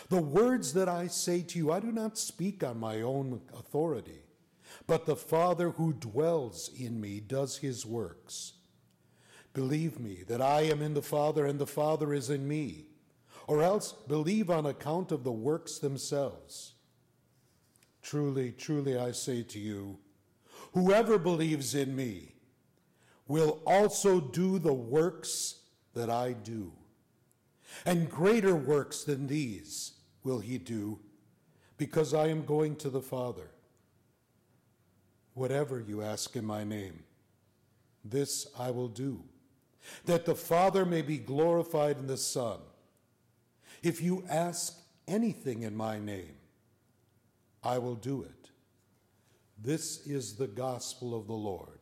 The 0.09 0.23
words 0.23 0.73
that 0.75 0.89
I 0.89 1.09
say 1.09 1.43
to 1.43 1.59
you, 1.59 1.73
I 1.73 1.81
do 1.81 1.91
not 1.91 2.17
speak 2.17 2.63
on 2.63 2.79
my 2.79 3.03
own 3.03 3.41
authority, 3.59 4.23
but 4.87 5.05
the 5.05 5.17
Father 5.17 5.71
who 5.71 5.93
dwells 5.93 6.71
in 6.79 7.01
me 7.01 7.19
does 7.19 7.57
his 7.57 7.85
works. 7.85 8.53
Believe 9.53 9.99
me 9.99 10.23
that 10.29 10.41
I 10.41 10.61
am 10.61 10.81
in 10.81 10.95
the 10.95 11.03
Father, 11.03 11.45
and 11.45 11.59
the 11.59 11.67
Father 11.67 12.15
is 12.15 12.31
in 12.31 12.47
me, 12.47 12.87
or 13.49 13.65
else 13.65 13.91
believe 13.91 14.49
on 14.49 14.65
account 14.65 15.11
of 15.11 15.25
the 15.25 15.33
works 15.33 15.81
themselves. 15.81 16.75
Truly, 18.01 18.53
truly, 18.53 18.97
I 18.97 19.11
say 19.11 19.43
to 19.43 19.59
you, 19.59 19.99
whoever 20.73 21.19
believes 21.19 21.75
in 21.75 21.97
me, 21.97 22.32
will 23.29 23.61
also 23.67 24.21
do 24.21 24.59
the 24.59 24.73
works 24.73 25.61
that 25.95 26.11
I 26.11 26.33
do. 26.33 26.73
And 27.87 28.11
greater 28.11 28.55
works 28.55 29.05
than 29.05 29.27
these 29.27 29.93
will 30.25 30.41
he 30.41 30.59
do, 30.59 30.99
because 31.79 32.15
I 32.15 32.29
am 32.29 32.45
going 32.45 32.77
to 32.77 32.91
the 32.91 33.01
Father. 33.01 33.51
Whatever 35.35 35.81
you 35.81 36.03
ask 36.03 36.37
in 36.37 36.45
my 36.45 36.65
name, 36.65 37.05
this 38.05 38.47
I 38.59 38.71
will 38.71 38.89
do, 38.89 39.23
that 40.05 40.27
the 40.27 40.35
Father 40.35 40.85
may 40.85 41.03
be 41.03 41.19
glorified 41.19 41.99
in 41.99 42.07
the 42.07 42.17
Son. 42.17 42.59
If 43.83 44.03
you 44.03 44.25
ask 44.29 44.79
anything 45.09 45.63
in 45.63 45.75
my 45.75 45.99
name, 45.99 46.37
I 47.65 47.79
will 47.79 47.95
do 47.95 48.23
it. 48.23 48.51
This 49.59 50.07
is 50.07 50.35
the 50.35 50.49
gospel 50.49 51.15
of 51.17 51.27
the 51.27 51.33
Lord. 51.33 51.82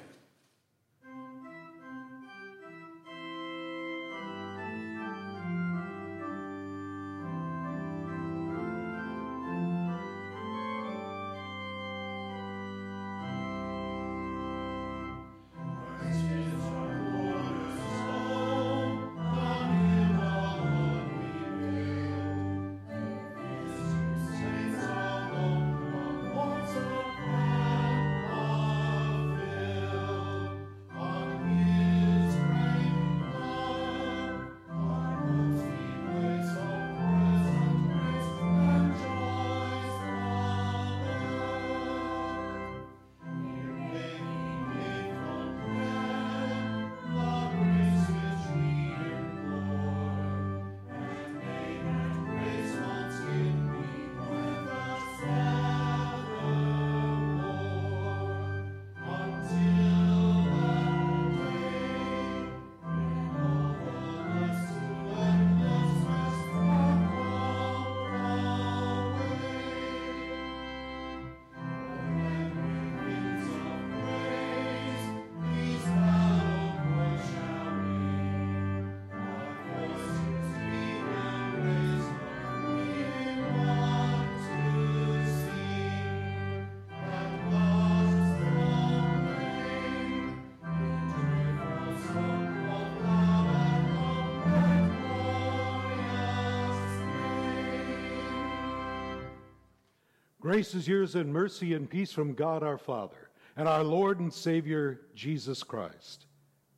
Grace 100.51 100.75
is 100.75 100.85
yours 100.85 101.15
and 101.15 101.31
mercy 101.31 101.75
and 101.75 101.89
peace 101.89 102.11
from 102.11 102.33
God 102.33 102.61
our 102.61 102.77
Father 102.77 103.29
and 103.55 103.69
our 103.69 103.85
Lord 103.85 104.19
and 104.19 104.33
Savior 104.33 104.99
Jesus 105.15 105.63
Christ. 105.63 106.25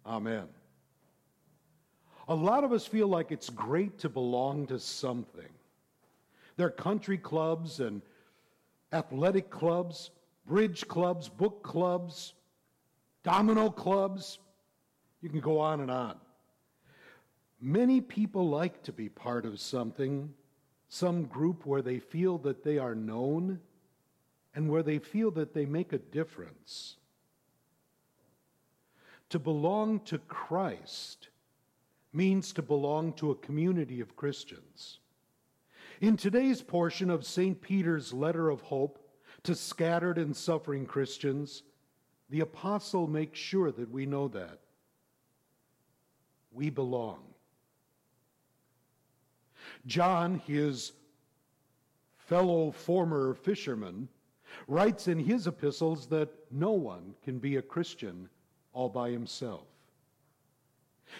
Amen. 0.05 0.43
A 2.27 2.35
lot 2.35 2.63
of 2.63 2.71
us 2.71 2.85
feel 2.85 3.07
like 3.07 3.31
it's 3.31 3.49
great 3.49 3.97
to 3.97 4.09
belong 4.09 4.67
to 4.67 4.77
something. 4.77 5.49
There 6.55 6.67
are 6.67 6.69
country 6.69 7.17
clubs 7.17 7.79
and 7.79 8.03
athletic 8.91 9.49
clubs, 9.49 10.11
bridge 10.45 10.87
clubs, 10.87 11.27
book 11.27 11.63
clubs, 11.63 12.35
domino 13.23 13.71
clubs. 13.71 14.37
You 15.23 15.29
can 15.29 15.39
go 15.39 15.57
on 15.57 15.81
and 15.81 15.89
on. 15.89 16.17
Many 17.59 18.01
people 18.01 18.47
like 18.49 18.83
to 18.83 18.93
be 18.93 19.09
part 19.09 19.47
of 19.47 19.59
something 19.59 20.31
some 20.93 21.23
group 21.23 21.65
where 21.65 21.81
they 21.81 21.97
feel 21.97 22.37
that 22.37 22.63
they 22.63 22.77
are 22.77 22.93
known 22.93 23.59
and 24.53 24.69
where 24.69 24.83
they 24.83 24.99
feel 24.99 25.31
that 25.31 25.51
they 25.51 25.65
make 25.65 25.91
a 25.91 25.97
difference. 25.97 26.97
To 29.29 29.39
belong 29.39 30.01
to 30.01 30.19
Christ 30.19 31.29
means 32.13 32.53
to 32.53 32.61
belong 32.61 33.13
to 33.13 33.31
a 33.31 33.35
community 33.35 34.01
of 34.01 34.15
Christians. 34.15 34.99
In 35.99 36.15
today's 36.15 36.61
portion 36.61 37.09
of 37.09 37.25
St. 37.25 37.59
Peter's 37.59 38.13
letter 38.13 38.51
of 38.51 38.61
hope 38.61 38.99
to 39.41 39.55
scattered 39.55 40.19
and 40.19 40.37
suffering 40.37 40.85
Christians, 40.85 41.63
the 42.29 42.41
apostle 42.41 43.07
makes 43.07 43.39
sure 43.39 43.71
that 43.71 43.89
we 43.89 44.05
know 44.05 44.27
that. 44.27 44.59
We 46.51 46.69
belong. 46.69 47.32
John, 49.85 50.41
his 50.45 50.93
fellow 52.17 52.71
former 52.71 53.33
fisherman, 53.33 54.07
writes 54.67 55.07
in 55.07 55.19
his 55.19 55.47
epistles 55.47 56.07
that 56.07 56.29
no 56.51 56.71
one 56.71 57.15
can 57.23 57.39
be 57.39 57.57
a 57.57 57.61
Christian 57.61 58.29
all 58.71 58.89
by 58.89 59.09
himself. 59.09 59.67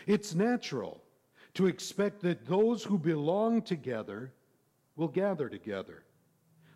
It's 0.08 0.34
natural 0.34 1.04
to 1.56 1.68
expect 1.68 2.22
that 2.22 2.46
those 2.46 2.84
who 2.84 2.98
belong 2.98 3.62
together 3.62 4.32
will 4.96 5.08
gather 5.08 5.50
together. 5.50 6.04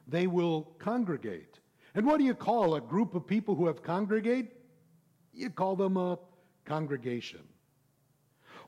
They 0.07 0.27
will 0.27 0.63
congregate. 0.79 1.59
And 1.95 2.05
what 2.05 2.17
do 2.17 2.25
you 2.25 2.35
call 2.35 2.75
a 2.75 2.81
group 2.81 3.15
of 3.15 3.25
people 3.25 3.55
who 3.55 3.67
have 3.67 3.81
congregate? 3.81 4.53
You 5.33 5.49
call 5.49 5.75
them 5.75 5.97
a 5.97 6.19
congregation. 6.65 7.41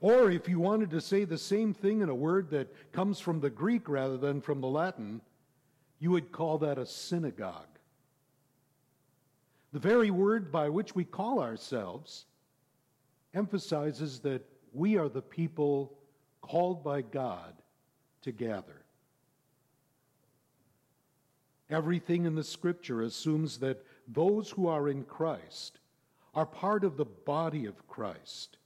Or 0.01 0.31
if 0.31 0.47
you 0.47 0.59
wanted 0.59 0.91
to 0.91 1.01
say 1.01 1.25
the 1.25 1.38
same 1.38 1.73
thing 1.73 2.01
in 2.01 2.09
a 2.09 2.15
word 2.15 2.49
that 2.51 2.73
comes 2.93 3.19
from 3.19 3.41
the 3.41 3.49
Greek 3.49 3.89
rather 3.89 4.17
than 4.17 4.39
from 4.39 4.62
the 4.62 4.67
Latin, 4.67 5.21
you 5.99 6.12
would 6.12 6.31
call 6.31 6.57
that 6.59 6.77
a 6.77 6.85
synagogue. 6.85 7.67
The 9.73 9.79
very 9.79 10.09
word 10.09 10.51
by 10.51 10.69
which 10.69 10.95
we 10.95 11.03
call 11.03 11.41
ourselves 11.41 12.25
emphasizes 13.33 14.19
that 14.21 14.47
we 14.73 14.97
are 14.97 15.09
the 15.09 15.21
people 15.21 15.97
called 16.41 16.83
by 16.83 17.01
God 17.01 17.53
to 18.21 18.31
gather. 18.31 18.83
Everything 21.69 22.25
in 22.25 22.35
the 22.35 22.43
scripture 22.43 23.01
assumes 23.01 23.57
that 23.59 23.85
those 24.07 24.49
who 24.49 24.67
are 24.67 24.89
in 24.89 25.03
Christ 25.03 25.79
are 26.33 26.45
part 26.45 26.83
of 26.83 26.97
the 26.97 27.05
body 27.05 27.65
of 27.65 27.88
Christ. 27.88 28.57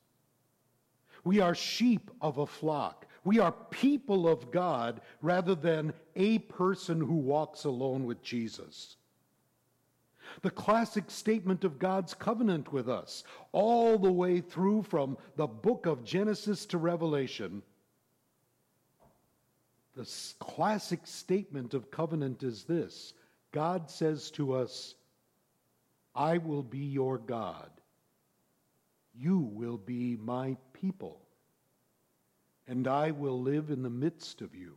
We 1.24 1.40
are 1.40 1.56
sheep 1.56 2.12
of 2.22 2.38
a 2.38 2.46
flock. 2.46 3.08
We 3.24 3.40
are 3.40 3.52
people 3.52 4.28
of 4.28 4.52
God 4.52 5.02
rather 5.22 5.56
than 5.56 5.94
a 6.16 6.40
person 6.40 7.00
who 7.00 7.16
walks 7.16 7.64
alone 7.64 8.06
with 8.06 8.22
Jesus. 8.22 8.98
The 10.42 10.52
classic 10.52 11.10
statement 11.10 11.64
of 11.64 11.80
God's 11.80 12.14
covenant 12.14 12.74
with 12.74 12.90
us, 12.90 13.24
all 13.52 13.98
the 13.98 14.12
way 14.12 14.42
through 14.42 14.84
from 14.84 15.18
the 15.36 15.48
book 15.48 15.86
of 15.86 16.04
Genesis 16.04 16.66
to 16.68 16.78
Revelation. 16.78 17.62
The 19.96 20.10
classic 20.40 21.02
statement 21.04 21.74
of 21.74 21.92
covenant 21.92 22.44
is 22.44 22.64
this 22.64 23.14
God 23.52 23.90
says 23.90 24.32
to 24.32 24.54
us, 24.54 24.96
I 26.16 26.40
will 26.40 26.64
be 26.64 26.80
your 26.80 27.18
God. 27.18 27.70
You 29.16 29.38
will 29.38 29.78
be 29.78 30.18
my 30.18 30.58
people, 30.84 31.22
and 32.68 32.88
I 32.88 33.12
will 33.12 33.42
live 33.42 33.70
in 33.70 33.84
the 33.84 33.90
midst 33.90 34.42
of 34.42 34.54
you. 34.54 34.76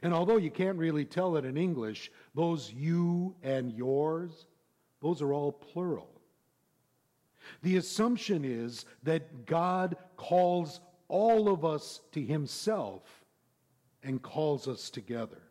And 0.00 0.14
although 0.14 0.38
you 0.38 0.50
can't 0.50 0.78
really 0.78 1.04
tell 1.04 1.36
it 1.36 1.44
in 1.44 1.58
English, 1.58 2.10
those 2.34 2.72
you 2.72 3.34
and 3.42 3.70
yours, 3.72 4.46
those 5.02 5.20
are 5.20 5.32
all 5.32 5.52
plural. 5.52 6.08
The 7.62 7.76
assumption 7.76 8.44
is 8.44 8.86
that 9.02 9.44
God 9.44 9.96
calls 10.16 10.80
all 11.08 11.48
of 11.48 11.64
us 11.64 12.00
to 12.12 12.24
himself 12.24 13.02
and 14.02 14.22
calls 14.22 14.68
us 14.68 14.88
together, 14.88 15.42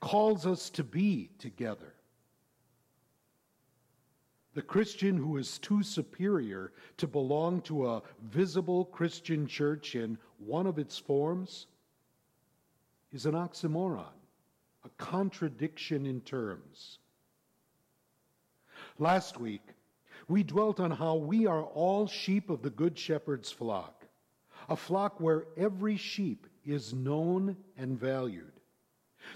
calls 0.00 0.46
us 0.46 0.68
to 0.70 0.82
be 0.82 1.30
together. 1.38 1.91
The 4.54 4.62
Christian 4.62 5.16
who 5.16 5.38
is 5.38 5.58
too 5.58 5.82
superior 5.82 6.72
to 6.98 7.06
belong 7.06 7.62
to 7.62 7.88
a 7.88 8.02
visible 8.22 8.84
Christian 8.84 9.46
church 9.46 9.94
in 9.94 10.18
one 10.38 10.66
of 10.66 10.78
its 10.78 10.98
forms 10.98 11.66
is 13.12 13.24
an 13.24 13.32
oxymoron, 13.34 14.04
a 14.84 14.88
contradiction 14.98 16.04
in 16.04 16.20
terms. 16.20 16.98
Last 18.98 19.40
week, 19.40 19.62
we 20.28 20.42
dwelt 20.42 20.80
on 20.80 20.90
how 20.90 21.14
we 21.14 21.46
are 21.46 21.62
all 21.62 22.06
sheep 22.06 22.50
of 22.50 22.62
the 22.62 22.70
Good 22.70 22.98
Shepherd's 22.98 23.50
flock, 23.50 24.06
a 24.68 24.76
flock 24.76 25.18
where 25.18 25.46
every 25.56 25.96
sheep 25.96 26.46
is 26.64 26.92
known 26.92 27.56
and 27.78 27.98
valued. 27.98 28.52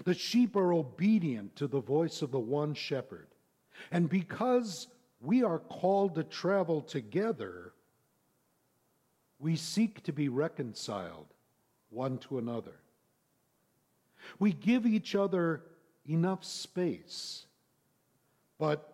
The 0.03 0.13
sheep 0.13 0.55
are 0.55 0.73
obedient 0.73 1.55
to 1.55 1.67
the 1.67 1.81
voice 1.81 2.21
of 2.21 2.31
the 2.31 2.39
one 2.39 2.73
shepherd. 2.73 3.27
And 3.91 4.09
because 4.09 4.87
we 5.19 5.43
are 5.43 5.59
called 5.59 6.15
to 6.15 6.23
travel 6.23 6.81
together, 6.81 7.73
we 9.39 9.55
seek 9.55 10.03
to 10.03 10.13
be 10.13 10.29
reconciled 10.29 11.27
one 11.89 12.17
to 12.19 12.37
another. 12.37 12.79
We 14.39 14.51
give 14.51 14.85
each 14.85 15.15
other 15.15 15.63
enough 16.05 16.43
space, 16.43 17.45
but 18.57 18.93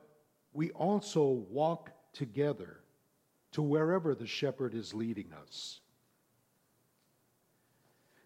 we 0.54 0.72
also 0.72 1.46
walk 1.50 1.92
together 2.14 2.80
to 3.54 3.62
wherever 3.62 4.16
the 4.16 4.28
shepherd 4.28 4.74
is 4.74 4.94
leading 4.94 5.32
us. 5.42 5.80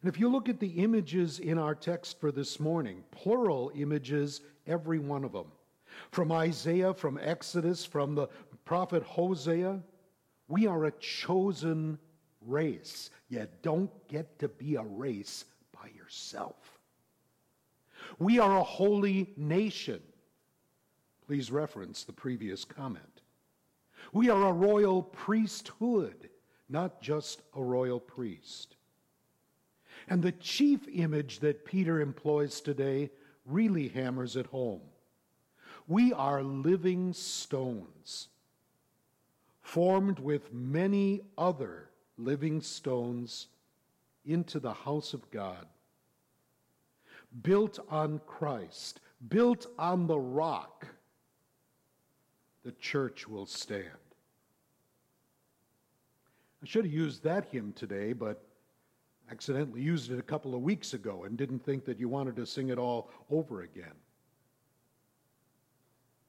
And 0.01 0.13
if 0.13 0.19
you 0.19 0.29
look 0.29 0.47
at 0.47 0.59
the 0.59 0.83
images 0.83 1.39
in 1.39 1.57
our 1.57 1.75
text 1.75 2.19
for 2.19 2.31
this 2.31 2.59
morning, 2.59 3.03
plural 3.11 3.71
images, 3.75 4.41
every 4.65 4.99
one 4.99 5.23
of 5.23 5.31
them, 5.31 5.51
from 6.11 6.31
Isaiah, 6.31 6.93
from 6.93 7.19
Exodus, 7.21 7.85
from 7.85 8.15
the 8.15 8.27
prophet 8.65 9.03
Hosea. 9.03 9.81
We 10.47 10.67
are 10.67 10.85
a 10.85 10.91
chosen 10.91 11.99
race. 12.41 13.09
You 13.29 13.47
don't 13.61 13.91
get 14.07 14.39
to 14.39 14.47
be 14.47 14.75
a 14.75 14.83
race 14.83 15.45
by 15.73 15.89
yourself. 15.95 16.79
We 18.19 18.39
are 18.39 18.57
a 18.57 18.63
holy 18.63 19.33
nation. 19.35 20.01
Please 21.25 21.51
reference 21.51 22.03
the 22.03 22.13
previous 22.13 22.63
comment. 22.63 23.21
We 24.13 24.29
are 24.29 24.47
a 24.47 24.53
royal 24.53 25.03
priesthood, 25.03 26.29
not 26.69 27.01
just 27.01 27.41
a 27.55 27.61
royal 27.61 27.99
priest. 27.99 28.77
And 30.07 30.23
the 30.23 30.31
chief 30.31 30.87
image 30.87 31.39
that 31.39 31.65
Peter 31.65 31.99
employs 31.99 32.61
today 32.61 33.09
really 33.45 33.89
hammers 33.89 34.35
it 34.37 34.45
home. 34.47 34.81
We 35.87 36.11
are 36.11 36.43
living 36.43 37.13
stones, 37.13 38.27
formed 39.61 40.19
with 40.19 40.53
many 40.53 41.21
other 41.37 41.89
living 42.17 42.61
stones 42.61 43.47
into 44.25 44.59
the 44.59 44.73
house 44.73 45.13
of 45.13 45.29
God, 45.31 45.65
built 47.41 47.79
on 47.89 48.19
Christ, 48.27 48.99
built 49.29 49.67
on 49.79 50.07
the 50.07 50.19
rock. 50.19 50.87
The 52.65 52.73
church 52.73 53.27
will 53.27 53.45
stand. 53.45 53.85
I 56.61 56.65
should 56.65 56.83
have 56.83 56.93
used 56.93 57.23
that 57.23 57.45
hymn 57.45 57.71
today, 57.73 58.11
but 58.11 58.43
accidentally 59.31 59.81
used 59.81 60.11
it 60.11 60.19
a 60.19 60.23
couple 60.23 60.53
of 60.53 60.61
weeks 60.61 60.93
ago 60.93 61.23
and 61.23 61.37
didn't 61.37 61.63
think 61.63 61.85
that 61.85 61.99
you 61.99 62.09
wanted 62.09 62.35
to 62.35 62.45
sing 62.45 62.69
it 62.69 62.77
all 62.77 63.09
over 63.29 63.61
again. 63.61 63.93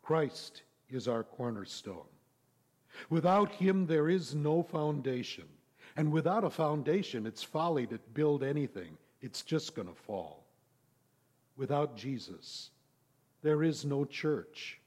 Christ 0.09 0.63
is 0.89 1.07
our 1.07 1.23
cornerstone. 1.23 2.09
Without 3.11 3.53
him, 3.53 3.85
there 3.87 4.09
is 4.09 4.35
no 4.35 4.63
foundation. 4.63 5.45
And 5.99 6.11
without 6.11 6.45
a 6.45 6.49
foundation, 6.49 7.27
it's 7.27 7.43
folly 7.43 7.87
to 7.89 7.99
build 8.15 8.43
anything, 8.43 8.97
it's 9.21 9.43
just 9.43 9.75
going 9.75 9.87
to 9.87 9.95
fall. 9.95 10.47
Without 11.59 11.95
Jesus, 11.95 12.71
there 13.43 13.63
is 13.63 13.85
no 13.85 14.07
church. 14.07 14.81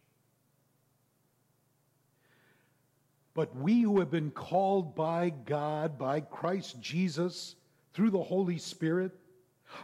But 3.36 3.56
we 3.56 3.82
who 3.82 4.00
have 4.00 4.10
been 4.10 4.32
called 4.32 4.96
by 4.96 5.34
God, 5.46 6.00
by 6.00 6.22
Christ 6.22 6.82
Jesus, 6.82 7.56
through 7.94 8.10
the 8.10 8.24
Holy 8.24 8.58
Spirit, 8.58 9.12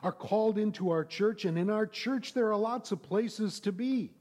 are 0.01 0.11
called 0.11 0.57
into 0.57 0.89
our 0.89 1.05
church, 1.05 1.45
and 1.45 1.59
in 1.59 1.69
our 1.69 1.85
church 1.85 2.33
there 2.33 2.51
are 2.51 2.57
lots 2.57 2.91
of 2.91 3.03
places 3.03 3.59
to 3.59 3.71
be. 3.71 4.16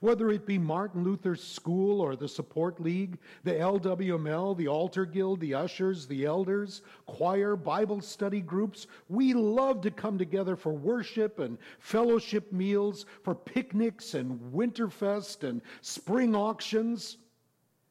Whether 0.00 0.30
it 0.30 0.46
be 0.46 0.58
Martin 0.58 1.04
Luther's 1.04 1.42
School 1.42 2.00
or 2.00 2.16
the 2.16 2.28
Support 2.28 2.80
League, 2.80 3.18
the 3.42 3.52
LWML, 3.52 4.56
the 4.56 4.68
Altar 4.68 5.06
Guild, 5.06 5.40
the 5.40 5.54
ushers, 5.54 6.06
the 6.06 6.24
elders, 6.24 6.82
choir, 7.06 7.56
Bible 7.56 8.00
study 8.00 8.40
groups, 8.40 8.86
we 9.08 9.34
love 9.34 9.80
to 9.82 9.90
come 9.90 10.18
together 10.18 10.56
for 10.56 10.72
worship 10.72 11.38
and 11.38 11.58
fellowship 11.78 12.52
meals, 12.52 13.06
for 13.22 13.34
picnics 13.34 14.14
and 14.14 14.40
Winterfest 14.52 15.48
and 15.48 15.62
spring 15.80 16.34
auctions, 16.34 17.18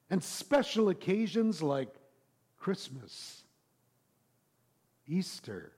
and 0.10 0.24
special 0.24 0.90
occasions 0.90 1.64
like 1.64 1.96
Christmas, 2.60 3.44
Easter, 5.08 5.74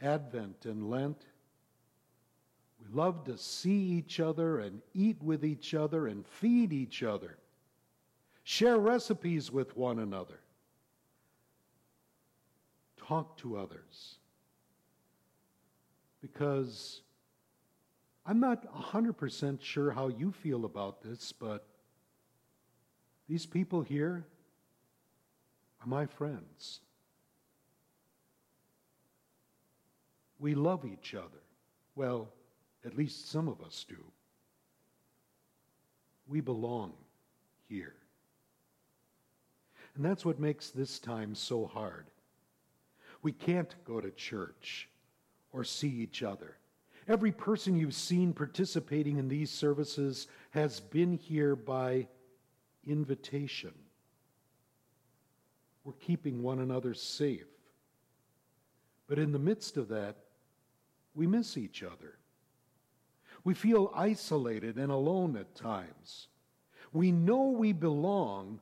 Advent, 0.00 0.66
and 0.66 0.90
Lent. 0.90 1.26
We 2.82 2.94
love 2.94 3.24
to 3.24 3.38
see 3.38 3.70
each 3.70 4.18
other 4.20 4.60
and 4.60 4.80
eat 4.94 5.22
with 5.22 5.44
each 5.44 5.74
other 5.74 6.08
and 6.08 6.26
feed 6.26 6.72
each 6.72 7.02
other, 7.02 7.36
share 8.42 8.78
recipes 8.78 9.52
with 9.52 9.76
one 9.76 10.00
another, 10.00 10.40
talk 12.96 13.36
to 13.38 13.56
others. 13.56 14.16
Because 16.20 17.02
I'm 18.24 18.40
not 18.40 18.72
100% 18.72 19.60
sure 19.60 19.90
how 19.90 20.08
you 20.08 20.32
feel 20.32 20.64
about 20.64 21.02
this, 21.02 21.32
but 21.32 21.66
these 23.28 23.46
people 23.46 23.82
here 23.82 24.24
are 25.80 25.86
my 25.86 26.06
friends. 26.06 26.80
We 30.38 30.54
love 30.54 30.84
each 30.84 31.14
other. 31.14 31.42
Well, 31.94 32.28
at 32.84 32.96
least 32.96 33.30
some 33.30 33.48
of 33.48 33.60
us 33.60 33.84
do. 33.88 34.02
We 36.26 36.40
belong 36.40 36.92
here. 37.68 37.94
And 39.94 40.04
that's 40.04 40.24
what 40.24 40.40
makes 40.40 40.70
this 40.70 40.98
time 40.98 41.34
so 41.34 41.66
hard. 41.66 42.06
We 43.22 43.32
can't 43.32 43.74
go 43.84 44.00
to 44.00 44.10
church 44.10 44.88
or 45.52 45.64
see 45.64 45.88
each 45.88 46.22
other. 46.22 46.56
Every 47.08 47.32
person 47.32 47.76
you've 47.76 47.94
seen 47.94 48.32
participating 48.32 49.18
in 49.18 49.28
these 49.28 49.50
services 49.50 50.28
has 50.50 50.80
been 50.80 51.16
here 51.18 51.56
by 51.56 52.06
invitation. 52.86 53.72
We're 55.84 55.92
keeping 55.94 56.42
one 56.42 56.60
another 56.60 56.94
safe. 56.94 57.46
But 59.08 59.18
in 59.18 59.32
the 59.32 59.38
midst 59.38 59.76
of 59.76 59.88
that, 59.88 60.16
we 61.14 61.26
miss 61.26 61.58
each 61.58 61.82
other. 61.82 62.14
We 63.44 63.54
feel 63.54 63.90
isolated 63.94 64.76
and 64.76 64.92
alone 64.92 65.36
at 65.36 65.54
times. 65.54 66.28
We 66.92 67.10
know 67.10 67.48
we 67.48 67.72
belong, 67.72 68.60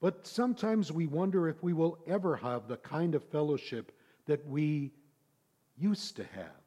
but 0.00 0.26
sometimes 0.26 0.90
we 0.92 1.06
wonder 1.06 1.48
if 1.48 1.62
we 1.62 1.72
will 1.72 1.98
ever 2.06 2.36
have 2.36 2.68
the 2.68 2.76
kind 2.78 3.14
of 3.14 3.24
fellowship 3.24 3.92
that 4.26 4.46
we 4.46 4.92
used 5.76 6.16
to 6.16 6.24
have. 6.24 6.62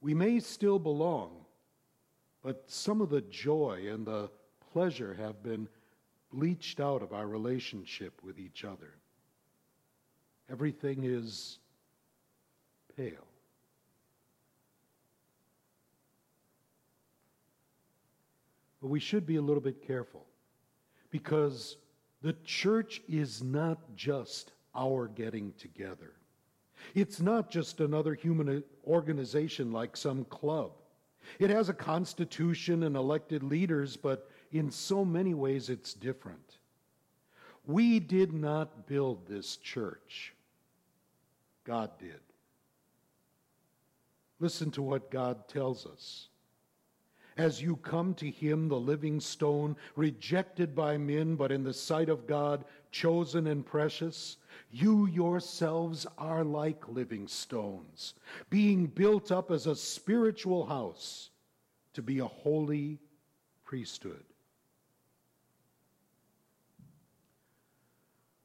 We 0.00 0.14
may 0.14 0.40
still 0.40 0.78
belong, 0.78 1.44
but 2.42 2.64
some 2.66 3.00
of 3.00 3.10
the 3.10 3.20
joy 3.20 3.84
and 3.88 4.06
the 4.06 4.30
pleasure 4.72 5.14
have 5.14 5.42
been 5.42 5.68
bleached 6.32 6.80
out 6.80 7.02
of 7.02 7.12
our 7.12 7.26
relationship 7.26 8.20
with 8.22 8.38
each 8.38 8.64
other. 8.64 8.94
Everything 10.50 11.04
is 11.04 11.58
pale. 12.96 13.31
But 18.82 18.88
we 18.88 19.00
should 19.00 19.24
be 19.24 19.36
a 19.36 19.42
little 19.42 19.62
bit 19.62 19.86
careful 19.86 20.26
because 21.10 21.76
the 22.20 22.34
church 22.44 23.00
is 23.08 23.42
not 23.42 23.78
just 23.94 24.52
our 24.74 25.06
getting 25.06 25.52
together. 25.56 26.12
It's 26.94 27.20
not 27.20 27.48
just 27.48 27.80
another 27.80 28.14
human 28.14 28.64
organization 28.84 29.70
like 29.70 29.96
some 29.96 30.24
club. 30.24 30.72
It 31.38 31.48
has 31.50 31.68
a 31.68 31.74
constitution 31.74 32.82
and 32.82 32.96
elected 32.96 33.44
leaders, 33.44 33.96
but 33.96 34.28
in 34.50 34.70
so 34.72 35.04
many 35.04 35.32
ways 35.32 35.70
it's 35.70 35.94
different. 35.94 36.58
We 37.64 38.00
did 38.00 38.32
not 38.32 38.88
build 38.88 39.28
this 39.28 39.56
church, 39.58 40.34
God 41.62 41.90
did. 42.00 42.18
Listen 44.40 44.72
to 44.72 44.82
what 44.82 45.12
God 45.12 45.46
tells 45.46 45.86
us. 45.86 46.26
As 47.36 47.62
you 47.62 47.76
come 47.76 48.14
to 48.14 48.30
him, 48.30 48.68
the 48.68 48.78
living 48.78 49.20
stone, 49.20 49.76
rejected 49.96 50.74
by 50.74 50.98
men, 50.98 51.34
but 51.36 51.50
in 51.50 51.64
the 51.64 51.72
sight 51.72 52.08
of 52.08 52.26
God, 52.26 52.64
chosen 52.90 53.46
and 53.46 53.64
precious, 53.64 54.36
you 54.70 55.06
yourselves 55.06 56.06
are 56.18 56.44
like 56.44 56.88
living 56.88 57.26
stones, 57.28 58.14
being 58.50 58.86
built 58.86 59.32
up 59.32 59.50
as 59.50 59.66
a 59.66 59.76
spiritual 59.76 60.66
house 60.66 61.30
to 61.94 62.02
be 62.02 62.18
a 62.18 62.26
holy 62.26 62.98
priesthood. 63.64 64.24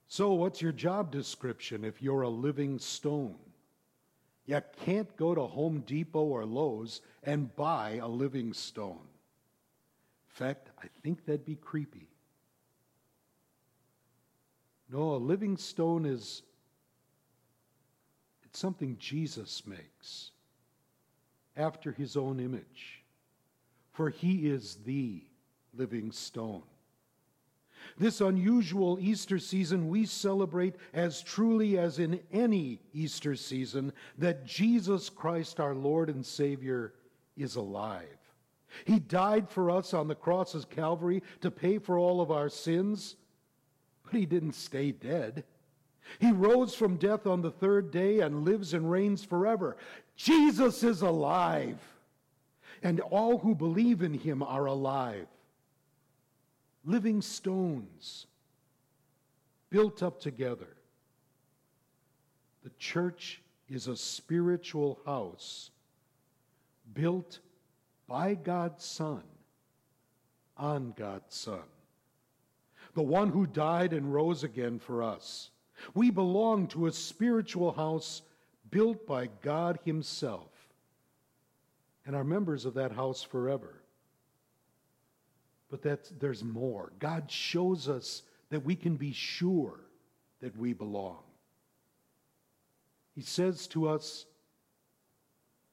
So, 0.07 0.33
what's 0.33 0.61
your 0.61 0.71
job 0.71 1.11
description 1.11 1.83
if 1.83 2.01
you're 2.01 2.21
a 2.21 2.29
living 2.29 2.79
stone? 2.79 3.35
You 4.47 4.61
can't 4.85 5.15
go 5.17 5.35
to 5.35 5.43
Home 5.43 5.81
Depot 5.81 6.23
or 6.23 6.45
Lowe's 6.45 7.01
and 7.21 7.53
buy 7.55 7.99
a 8.01 8.07
living 8.07 8.53
stone. 8.53 8.93
In 8.93 10.45
fact, 10.45 10.69
I 10.81 10.87
think 11.03 11.25
that'd 11.25 11.45
be 11.45 11.55
creepy. 11.55 12.07
No, 14.89 15.15
a 15.15 15.17
living 15.17 15.57
stone 15.57 16.05
is 16.05 16.43
it's 18.45 18.57
something 18.57 18.95
Jesus 18.97 19.67
makes 19.67 20.31
after 21.57 21.91
his 21.91 22.15
own 22.15 22.39
image. 22.39 23.03
For 23.91 24.09
he 24.09 24.47
is 24.47 24.75
the 24.85 25.23
living 25.73 26.13
stone. 26.13 26.63
This 27.97 28.21
unusual 28.21 28.97
Easter 28.99 29.39
season, 29.39 29.87
we 29.87 30.05
celebrate 30.05 30.75
as 30.93 31.21
truly 31.21 31.77
as 31.77 31.99
in 31.99 32.19
any 32.31 32.79
Easter 32.93 33.35
season 33.35 33.93
that 34.17 34.45
Jesus 34.45 35.09
Christ, 35.09 35.59
our 35.59 35.75
Lord 35.75 36.09
and 36.09 36.25
Savior, 36.25 36.93
is 37.35 37.55
alive. 37.55 38.17
He 38.85 38.99
died 38.99 39.49
for 39.49 39.71
us 39.71 39.93
on 39.93 40.07
the 40.07 40.15
cross 40.15 40.53
of 40.53 40.69
Calvary 40.69 41.23
to 41.41 41.49
pay 41.49 41.77
for 41.77 41.97
all 41.97 42.21
of 42.21 42.31
our 42.31 42.49
sins, 42.49 43.15
but 44.03 44.13
he 44.13 44.25
didn't 44.25 44.53
stay 44.53 44.91
dead. 44.91 45.43
He 46.19 46.31
rose 46.31 46.73
from 46.73 46.97
death 46.97 47.27
on 47.27 47.41
the 47.41 47.51
third 47.51 47.91
day 47.91 48.19
and 48.19 48.45
lives 48.45 48.73
and 48.73 48.89
reigns 48.89 49.23
forever. 49.23 49.77
Jesus 50.15 50.83
is 50.83 51.01
alive, 51.01 51.79
and 52.81 52.99
all 52.99 53.39
who 53.39 53.55
believe 53.55 54.01
in 54.01 54.13
him 54.13 54.41
are 54.41 54.65
alive 54.65 55.27
living 56.87 57.21
stones 57.21 58.25
built 59.69 60.01
up 60.01 60.21
together. 60.21 60.77
The 62.63 62.71
church 62.79 63.41
is 63.67 63.87
a 63.87 63.97
spiritual 63.97 64.99
house 65.05 65.69
built 66.93 67.39
by 68.07 68.35
God's 68.35 68.85
Son 68.85 69.21
on 70.55 70.93
God's 70.97 71.35
Son, 71.35 71.59
the 72.93 73.03
one 73.03 73.29
who 73.29 73.45
died 73.45 73.91
and 73.91 74.11
rose 74.11 74.43
again 74.43 74.79
for 74.79 75.03
us. 75.03 75.51
We 75.93 76.09
belong 76.09 76.67
to 76.67 76.87
a 76.87 76.91
spiritual 76.93 77.73
house 77.73 78.21
built 78.71 79.05
by 79.05 79.27
God 79.41 79.77
Himself 79.83 80.49
and 82.05 82.15
are 82.15 82.23
members 82.23 82.63
of 82.63 82.75
that 82.75 82.93
house 82.93 83.21
forever. 83.21 83.76
But 85.69 85.81
that's, 85.81 86.09
there's 86.19 86.43
more. 86.43 86.93
God 86.99 87.29
shows 87.29 87.89
us 87.89 88.23
that 88.49 88.63
we 88.63 88.75
can 88.75 88.95
be 88.95 89.11
sure 89.11 89.79
that 90.41 90.57
we 90.57 90.73
belong. 90.73 91.19
He 93.15 93.21
says 93.21 93.67
to 93.67 93.89
us 93.89 94.25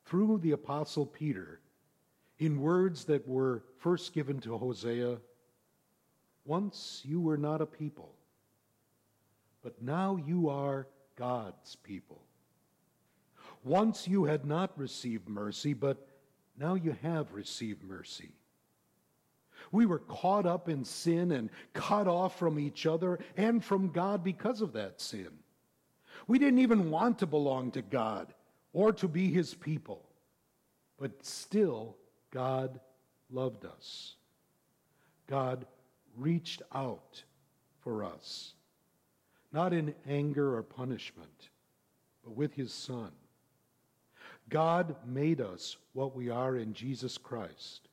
through 0.07 0.38
the 0.38 0.53
Apostle 0.53 1.07
Peter, 1.07 1.61
in 2.38 2.61
words 2.61 3.05
that 3.05 3.26
were 3.28 3.62
first 3.78 4.12
given 4.12 4.40
to 4.40 4.59
Hosea 4.59 5.18
Once 6.45 7.01
you 7.05 7.20
were 7.20 7.38
not 7.38 7.62
a 7.62 7.66
people, 7.66 8.14
but 9.62 9.80
now 9.80 10.16
you 10.16 10.49
are 10.49 10.86
God's 11.16 11.76
people. 11.76 12.20
Once 13.62 14.07
you 14.07 14.24
had 14.24 14.45
not 14.45 14.78
received 14.78 15.28
mercy, 15.28 15.72
but 15.72 16.07
now 16.59 16.74
you 16.74 16.95
have 17.03 17.32
received 17.32 17.82
mercy. 17.82 18.32
We 19.72 19.86
were 19.86 19.98
caught 20.00 20.46
up 20.46 20.68
in 20.68 20.84
sin 20.84 21.32
and 21.32 21.50
cut 21.72 22.06
off 22.06 22.38
from 22.38 22.58
each 22.58 22.86
other 22.86 23.18
and 23.36 23.64
from 23.64 23.90
God 23.90 24.22
because 24.22 24.60
of 24.60 24.72
that 24.74 25.00
sin. 25.00 25.28
We 26.26 26.38
didn't 26.38 26.60
even 26.60 26.90
want 26.90 27.18
to 27.18 27.26
belong 27.26 27.70
to 27.72 27.82
God 27.82 28.32
or 28.72 28.92
to 28.94 29.08
be 29.08 29.30
his 29.30 29.54
people, 29.54 30.02
but 30.98 31.24
still, 31.24 31.96
God 32.30 32.80
loved 33.30 33.64
us. 33.64 34.16
God 35.26 35.66
reached 36.16 36.62
out 36.72 37.22
for 37.80 38.04
us, 38.04 38.54
not 39.52 39.72
in 39.72 39.94
anger 40.08 40.56
or 40.56 40.62
punishment, 40.62 41.50
but 42.22 42.36
with 42.36 42.54
his 42.54 42.72
Son. 42.72 43.10
God 44.48 44.96
made 45.06 45.40
us 45.40 45.76
what 45.92 46.14
we 46.14 46.28
are 46.30 46.56
in 46.56 46.74
Jesus 46.74 47.16
Christ. 47.18 47.88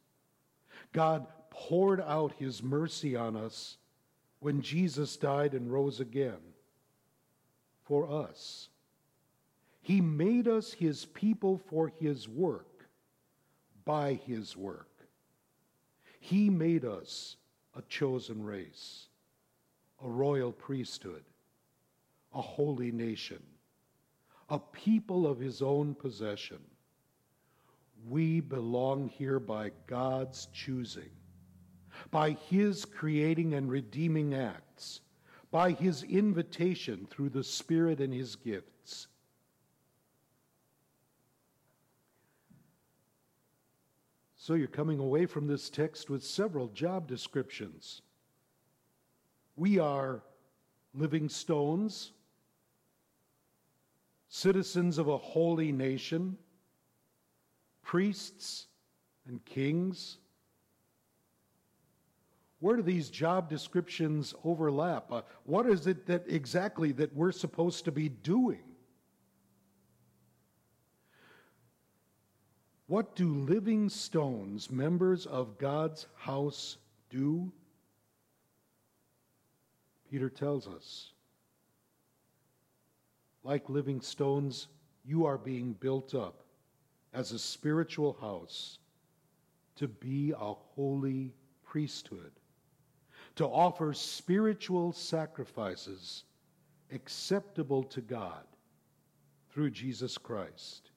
God 0.93 1.25
poured 1.51 2.01
out 2.01 2.33
his 2.39 2.63
mercy 2.63 3.15
on 3.15 3.35
us 3.35 3.77
when 4.39 4.61
Jesus 4.61 5.15
died 5.17 5.53
and 5.53 5.71
rose 5.71 5.99
again 5.99 6.39
for 7.83 8.11
us. 8.11 8.69
He 9.81 10.01
made 10.01 10.47
us 10.47 10.73
his 10.73 11.05
people 11.05 11.59
for 11.69 11.91
his 11.99 12.27
work, 12.27 12.85
by 13.85 14.13
his 14.25 14.57
work. 14.57 14.87
He 16.19 16.49
made 16.49 16.85
us 16.85 17.35
a 17.75 17.81
chosen 17.83 18.43
race, 18.43 19.07
a 20.03 20.07
royal 20.07 20.51
priesthood, 20.51 21.23
a 22.33 22.41
holy 22.41 22.91
nation, 22.91 23.41
a 24.49 24.59
people 24.59 25.27
of 25.27 25.39
his 25.39 25.61
own 25.61 25.95
possession. 25.95 26.59
We 28.09 28.39
belong 28.39 29.09
here 29.09 29.39
by 29.39 29.71
God's 29.87 30.47
choosing, 30.53 31.11
by 32.09 32.31
his 32.31 32.85
creating 32.85 33.53
and 33.53 33.69
redeeming 33.69 34.33
acts, 34.33 35.01
by 35.51 35.71
his 35.71 36.03
invitation 36.03 37.07
through 37.09 37.29
the 37.29 37.43
Spirit 37.43 37.99
and 37.99 38.13
his 38.13 38.35
gifts. 38.35 39.07
So 44.37 44.55
you're 44.55 44.67
coming 44.67 44.97
away 44.97 45.27
from 45.27 45.45
this 45.45 45.69
text 45.69 46.09
with 46.09 46.23
several 46.23 46.67
job 46.69 47.07
descriptions. 47.07 48.01
We 49.55 49.77
are 49.77 50.23
living 50.95 51.29
stones, 51.29 52.11
citizens 54.29 54.97
of 54.97 55.09
a 55.09 55.17
holy 55.17 55.71
nation, 55.71 56.37
priests 57.83 58.65
and 59.27 59.43
kings. 59.45 60.17
Where 62.61 62.77
do 62.77 62.83
these 62.83 63.09
job 63.09 63.49
descriptions 63.49 64.33
overlap? 64.45 65.11
Uh, 65.11 65.21
what 65.43 65.65
is 65.65 65.87
it 65.87 66.05
that 66.05 66.23
exactly 66.27 66.91
that 66.93 67.13
we're 67.13 67.31
supposed 67.31 67.85
to 67.85 67.91
be 67.91 68.07
doing? 68.07 68.63
What 72.85 73.15
do 73.15 73.33
living 73.33 73.89
stones, 73.89 74.69
members 74.69 75.25
of 75.25 75.57
God's 75.57 76.07
house, 76.15 76.77
do? 77.09 77.51
Peter 80.11 80.29
tells 80.29 80.67
us. 80.67 81.13
Like 83.43 83.69
living 83.69 84.01
stones, 84.01 84.67
you 85.03 85.25
are 85.25 85.37
being 85.37 85.73
built 85.73 86.13
up 86.13 86.43
as 87.13 87.31
a 87.31 87.39
spiritual 87.39 88.17
house 88.21 88.77
to 89.77 89.87
be 89.87 90.31
a 90.31 90.53
holy 90.53 91.33
priesthood, 91.63 92.33
to 93.35 93.45
offer 93.45 93.93
spiritual 93.93 94.91
sacrifices 94.91 96.23
acceptable 96.91 97.83
to 97.83 98.01
God 98.01 98.43
through 99.51 99.71
Jesus 99.71 100.17
Christ. 100.17 100.91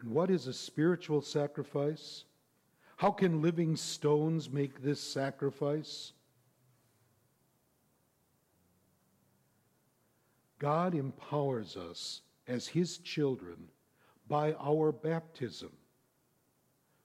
And 0.00 0.10
what 0.10 0.30
is 0.30 0.46
a 0.46 0.52
spiritual 0.52 1.22
sacrifice? 1.22 2.24
How 2.96 3.10
can 3.10 3.42
living 3.42 3.76
stones 3.76 4.50
make 4.50 4.82
this 4.82 5.00
sacrifice? 5.00 6.12
God 10.58 10.94
empowers 10.94 11.76
us 11.76 12.22
as 12.46 12.68
His 12.68 12.98
children 12.98 13.68
by 14.28 14.54
our 14.54 14.92
baptism 14.92 15.70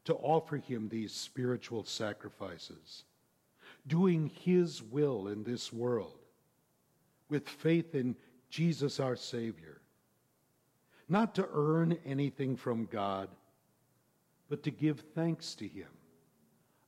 to 0.05 0.15
offer 0.15 0.57
Him 0.57 0.89
these 0.89 1.13
spiritual 1.13 1.83
sacrifices, 1.83 3.03
doing 3.87 4.31
His 4.43 4.81
will 4.81 5.27
in 5.27 5.43
this 5.43 5.71
world 5.71 6.19
with 7.29 7.47
faith 7.47 7.95
in 7.95 8.15
Jesus 8.49 8.99
our 8.99 9.15
Savior 9.15 9.81
not 11.11 11.35
to 11.35 11.47
earn 11.53 11.97
anything 12.05 12.55
from 12.55 12.85
God, 12.85 13.27
but 14.47 14.63
to 14.63 14.71
give 14.71 15.01
thanks 15.13 15.53
to 15.55 15.67
Him, 15.67 15.89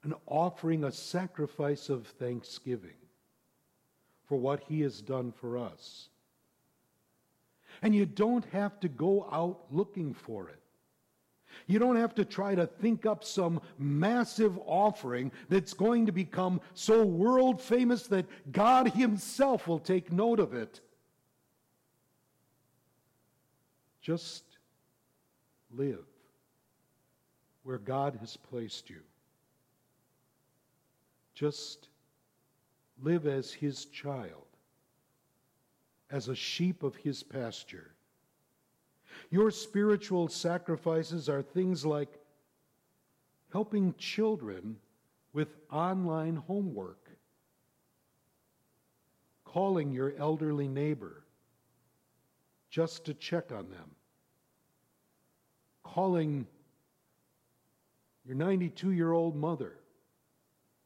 and 0.01 0.13
offering 0.27 0.85
a 0.85 0.93
sacrifice 0.93 1.89
of 1.89 2.07
thanksgiving 2.07 2.95
for 4.25 4.37
what 4.37 4.63
He 4.69 4.79
has 4.79 5.01
done 5.01 5.33
for 5.33 5.57
us. 5.57 6.07
And 7.81 7.93
you 7.93 8.05
don't 8.05 8.45
have 8.53 8.79
to 8.79 8.87
go 8.87 9.27
out 9.29 9.65
looking 9.71 10.13
for 10.13 10.47
it. 10.47 10.62
You 11.67 11.79
don't 11.79 11.95
have 11.95 12.15
to 12.15 12.25
try 12.25 12.55
to 12.55 12.67
think 12.67 13.05
up 13.05 13.23
some 13.23 13.61
massive 13.77 14.57
offering 14.65 15.31
that's 15.49 15.73
going 15.73 16.05
to 16.05 16.11
become 16.11 16.61
so 16.73 17.03
world 17.03 17.61
famous 17.61 18.07
that 18.07 18.25
God 18.51 18.89
Himself 18.89 19.67
will 19.67 19.79
take 19.79 20.11
note 20.11 20.39
of 20.39 20.53
it. 20.53 20.81
Just 24.01 24.43
live 25.71 26.05
where 27.63 27.77
God 27.77 28.17
has 28.19 28.35
placed 28.37 28.89
you. 28.89 28.99
Just 31.33 31.87
live 33.01 33.25
as 33.25 33.51
His 33.51 33.85
child, 33.85 34.45
as 36.11 36.27
a 36.27 36.35
sheep 36.35 36.83
of 36.83 36.95
His 36.95 37.23
pasture. 37.23 37.91
Your 39.29 39.51
spiritual 39.51 40.27
sacrifices 40.27 41.29
are 41.29 41.41
things 41.41 41.85
like 41.85 42.19
helping 43.51 43.93
children 43.95 44.77
with 45.33 45.55
online 45.71 46.35
homework, 46.35 47.09
calling 49.45 49.91
your 49.91 50.13
elderly 50.17 50.67
neighbor 50.67 51.23
just 52.69 53.05
to 53.05 53.13
check 53.13 53.51
on 53.51 53.69
them. 53.69 53.91
Calling 55.83 56.47
your 58.25 58.35
92 58.35 58.91
year 58.91 59.11
old 59.11 59.35
mother 59.35 59.73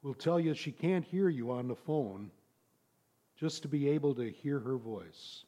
will 0.01 0.13
tell 0.13 0.39
you 0.39 0.53
she 0.53 0.71
can't 0.71 1.05
hear 1.05 1.29
you 1.29 1.51
on 1.51 1.67
the 1.67 1.75
phone 1.75 2.31
just 3.37 3.61
to 3.61 3.67
be 3.67 3.87
able 3.89 4.15
to 4.15 4.29
hear 4.29 4.59
her 4.59 4.75
voice 4.75 5.45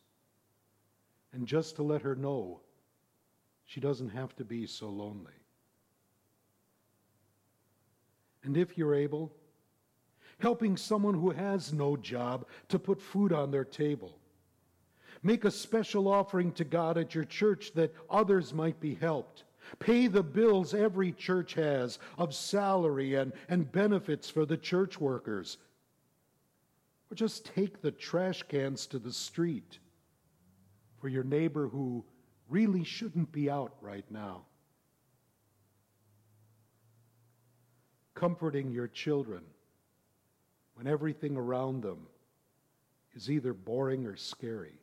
and 1.33 1.47
just 1.47 1.75
to 1.75 1.83
let 1.83 2.01
her 2.01 2.15
know 2.15 2.61
she 3.69 3.79
doesn't 3.79 4.09
have 4.09 4.35
to 4.35 4.43
be 4.43 4.67
so 4.67 4.89
lonely. 4.89 5.31
And 8.43 8.57
if 8.57 8.77
you're 8.77 8.95
able, 8.95 9.31
helping 10.39 10.77
someone 10.77 11.15
who 11.15 11.31
has 11.31 11.73
no 11.73 11.97
job 11.97 12.45
to 12.67 12.77
put 12.77 13.01
food 13.01 13.33
on 13.33 13.49
their 13.49 13.65
table 13.65 14.19
Make 15.21 15.43
a 15.43 15.51
special 15.51 16.07
offering 16.07 16.51
to 16.53 16.63
God 16.63 16.97
at 16.97 17.13
your 17.13 17.25
church 17.25 17.73
that 17.73 17.93
others 18.09 18.53
might 18.53 18.79
be 18.79 18.95
helped. 18.95 19.43
Pay 19.79 20.07
the 20.07 20.23
bills 20.23 20.73
every 20.73 21.11
church 21.11 21.53
has 21.55 21.99
of 22.17 22.33
salary 22.33 23.15
and, 23.15 23.33
and 23.49 23.71
benefits 23.71 24.29
for 24.29 24.45
the 24.45 24.57
church 24.57 24.99
workers. 24.99 25.57
Or 27.11 27.15
just 27.15 27.45
take 27.45 27.81
the 27.81 27.91
trash 27.91 28.43
cans 28.43 28.87
to 28.87 28.99
the 28.99 29.11
street 29.11 29.79
for 30.99 31.09
your 31.09 31.23
neighbor 31.23 31.67
who 31.67 32.05
really 32.49 32.83
shouldn't 32.83 33.31
be 33.31 33.49
out 33.49 33.73
right 33.81 34.05
now. 34.09 34.43
Comforting 38.15 38.71
your 38.71 38.87
children 38.87 39.43
when 40.75 40.87
everything 40.87 41.37
around 41.37 41.83
them 41.83 42.07
is 43.13 43.29
either 43.29 43.53
boring 43.53 44.05
or 44.05 44.15
scary. 44.15 44.79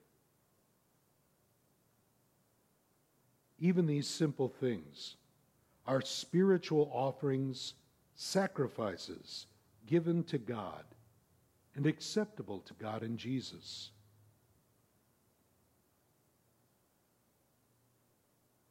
even 3.59 3.87
these 3.87 4.07
simple 4.07 4.49
things 4.49 5.17
are 5.87 6.01
spiritual 6.01 6.91
offerings, 6.93 7.75
sacrifices 8.15 9.47
given 9.87 10.25
to 10.25 10.39
God 10.39 10.85
and 11.75 11.87
acceptable 11.87 12.61
to 12.61 12.75
God 12.75 13.03
in 13.03 13.17
Jesus. 13.17 13.91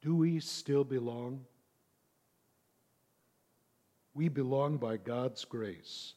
Do 0.06 0.14
we 0.14 0.38
still 0.38 0.84
belong? 0.84 1.44
We 4.14 4.28
belong 4.28 4.76
by 4.76 4.98
God's 4.98 5.44
grace 5.44 6.14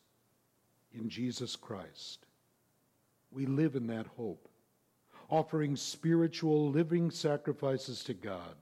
in 0.94 1.10
Jesus 1.10 1.56
Christ. 1.56 2.28
We 3.32 3.48
live 3.48 3.76
in 3.76 3.88
that 3.88 4.06
hope, 4.16 4.48
offering 5.28 5.76
spiritual 5.76 6.70
living 6.70 7.10
sacrifices 7.10 8.04
to 8.04 8.14
God 8.14 8.58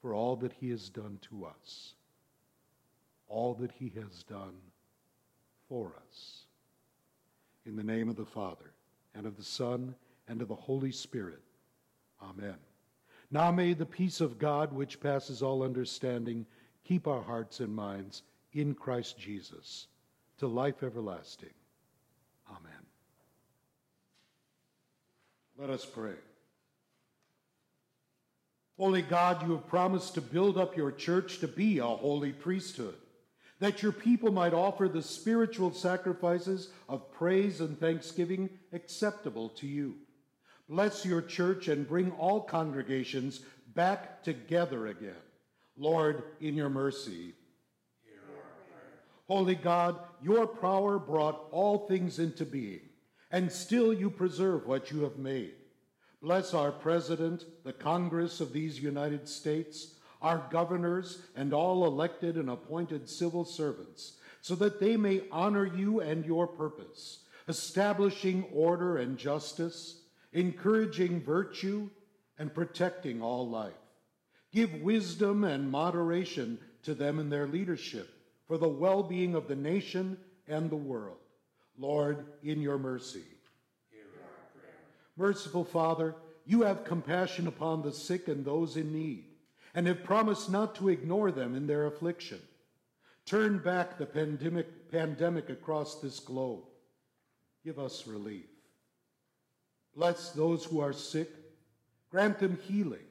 for 0.00 0.12
all 0.12 0.34
that 0.34 0.54
He 0.54 0.70
has 0.70 0.88
done 0.88 1.20
to 1.30 1.44
us, 1.44 1.94
all 3.28 3.54
that 3.54 3.70
He 3.70 3.92
has 3.94 4.24
done 4.24 4.56
for 5.68 5.92
us. 6.08 6.46
In 7.64 7.76
the 7.76 7.84
name 7.84 8.08
of 8.08 8.16
the 8.16 8.26
Father, 8.26 8.72
and 9.14 9.24
of 9.24 9.36
the 9.36 9.44
Son, 9.44 9.94
and 10.26 10.42
of 10.42 10.48
the 10.48 10.56
Holy 10.56 10.90
Spirit. 10.90 11.42
Amen. 12.20 12.56
Now 13.32 13.50
may 13.50 13.72
the 13.72 13.86
peace 13.86 14.20
of 14.20 14.38
God, 14.38 14.74
which 14.74 15.00
passes 15.00 15.42
all 15.42 15.62
understanding, 15.62 16.44
keep 16.84 17.08
our 17.08 17.22
hearts 17.22 17.60
and 17.60 17.74
minds 17.74 18.22
in 18.52 18.74
Christ 18.74 19.18
Jesus 19.18 19.86
to 20.36 20.46
life 20.46 20.82
everlasting. 20.82 21.54
Amen. 22.50 22.86
Let 25.58 25.70
us 25.70 25.86
pray. 25.86 26.12
Holy 28.76 29.00
God, 29.00 29.46
you 29.46 29.52
have 29.52 29.66
promised 29.66 30.14
to 30.14 30.20
build 30.20 30.58
up 30.58 30.76
your 30.76 30.92
church 30.92 31.38
to 31.38 31.48
be 31.48 31.78
a 31.78 31.86
holy 31.86 32.32
priesthood, 32.32 32.96
that 33.60 33.82
your 33.82 33.92
people 33.92 34.30
might 34.30 34.52
offer 34.52 34.88
the 34.88 35.02
spiritual 35.02 35.72
sacrifices 35.72 36.68
of 36.86 37.10
praise 37.12 37.62
and 37.62 37.80
thanksgiving 37.80 38.50
acceptable 38.74 39.48
to 39.50 39.66
you. 39.66 39.94
Bless 40.68 41.04
your 41.04 41.22
church 41.22 41.68
and 41.68 41.88
bring 41.88 42.12
all 42.12 42.40
congregations 42.40 43.40
back 43.74 44.22
together 44.22 44.86
again. 44.86 45.14
Lord, 45.76 46.22
in 46.40 46.54
your 46.54 46.70
mercy, 46.70 47.34
Holy 49.28 49.54
God, 49.54 49.98
your 50.22 50.46
power 50.46 50.98
brought 50.98 51.48
all 51.52 51.86
things 51.86 52.18
into 52.18 52.44
being, 52.44 52.80
and 53.30 53.50
still 53.50 53.92
you 53.92 54.10
preserve 54.10 54.66
what 54.66 54.90
you 54.90 55.02
have 55.02 55.16
made. 55.16 55.54
Bless 56.20 56.54
our 56.54 56.70
President, 56.70 57.44
the 57.64 57.72
Congress 57.72 58.40
of 58.40 58.52
these 58.52 58.78
United 58.78 59.28
States, 59.28 59.94
our 60.20 60.46
governors, 60.50 61.22
and 61.34 61.54
all 61.54 61.86
elected 61.86 62.36
and 62.36 62.50
appointed 62.50 63.08
civil 63.08 63.44
servants, 63.44 64.18
so 64.40 64.54
that 64.54 64.78
they 64.78 64.96
may 64.96 65.22
honor 65.32 65.64
you 65.64 66.00
and 66.00 66.26
your 66.26 66.46
purpose, 66.46 67.20
establishing 67.48 68.44
order 68.52 68.98
and 68.98 69.16
justice, 69.16 70.01
encouraging 70.32 71.22
virtue, 71.22 71.88
and 72.38 72.52
protecting 72.52 73.22
all 73.22 73.48
life. 73.48 73.72
Give 74.52 74.82
wisdom 74.82 75.44
and 75.44 75.70
moderation 75.70 76.58
to 76.82 76.94
them 76.94 77.18
in 77.18 77.30
their 77.30 77.46
leadership 77.46 78.08
for 78.48 78.58
the 78.58 78.68
well 78.68 79.02
being 79.02 79.34
of 79.34 79.48
the 79.48 79.56
nation 79.56 80.16
and 80.48 80.68
the 80.68 80.76
world. 80.76 81.18
Lord, 81.78 82.26
in 82.42 82.60
your 82.60 82.78
mercy. 82.78 83.24
Merciful 85.16 85.64
Father, 85.64 86.14
you 86.46 86.62
have 86.62 86.84
compassion 86.84 87.46
upon 87.46 87.82
the 87.82 87.92
sick 87.92 88.28
and 88.28 88.44
those 88.44 88.76
in 88.76 88.92
need, 88.92 89.24
and 89.74 89.86
have 89.86 90.04
promised 90.04 90.50
not 90.50 90.74
to 90.76 90.88
ignore 90.88 91.30
them 91.30 91.54
in 91.54 91.66
their 91.66 91.86
affliction. 91.86 92.40
Turn 93.24 93.58
back 93.58 93.98
the 93.98 94.06
pandemic, 94.06 94.90
pandemic 94.90 95.48
across 95.48 96.00
this 96.00 96.18
globe. 96.18 96.64
Give 97.64 97.78
us 97.78 98.06
relief. 98.06 98.51
Bless 99.94 100.30
those 100.30 100.64
who 100.64 100.80
are 100.80 100.92
sick. 100.92 101.30
Grant 102.10 102.38
them 102.38 102.58
healing. 102.68 103.06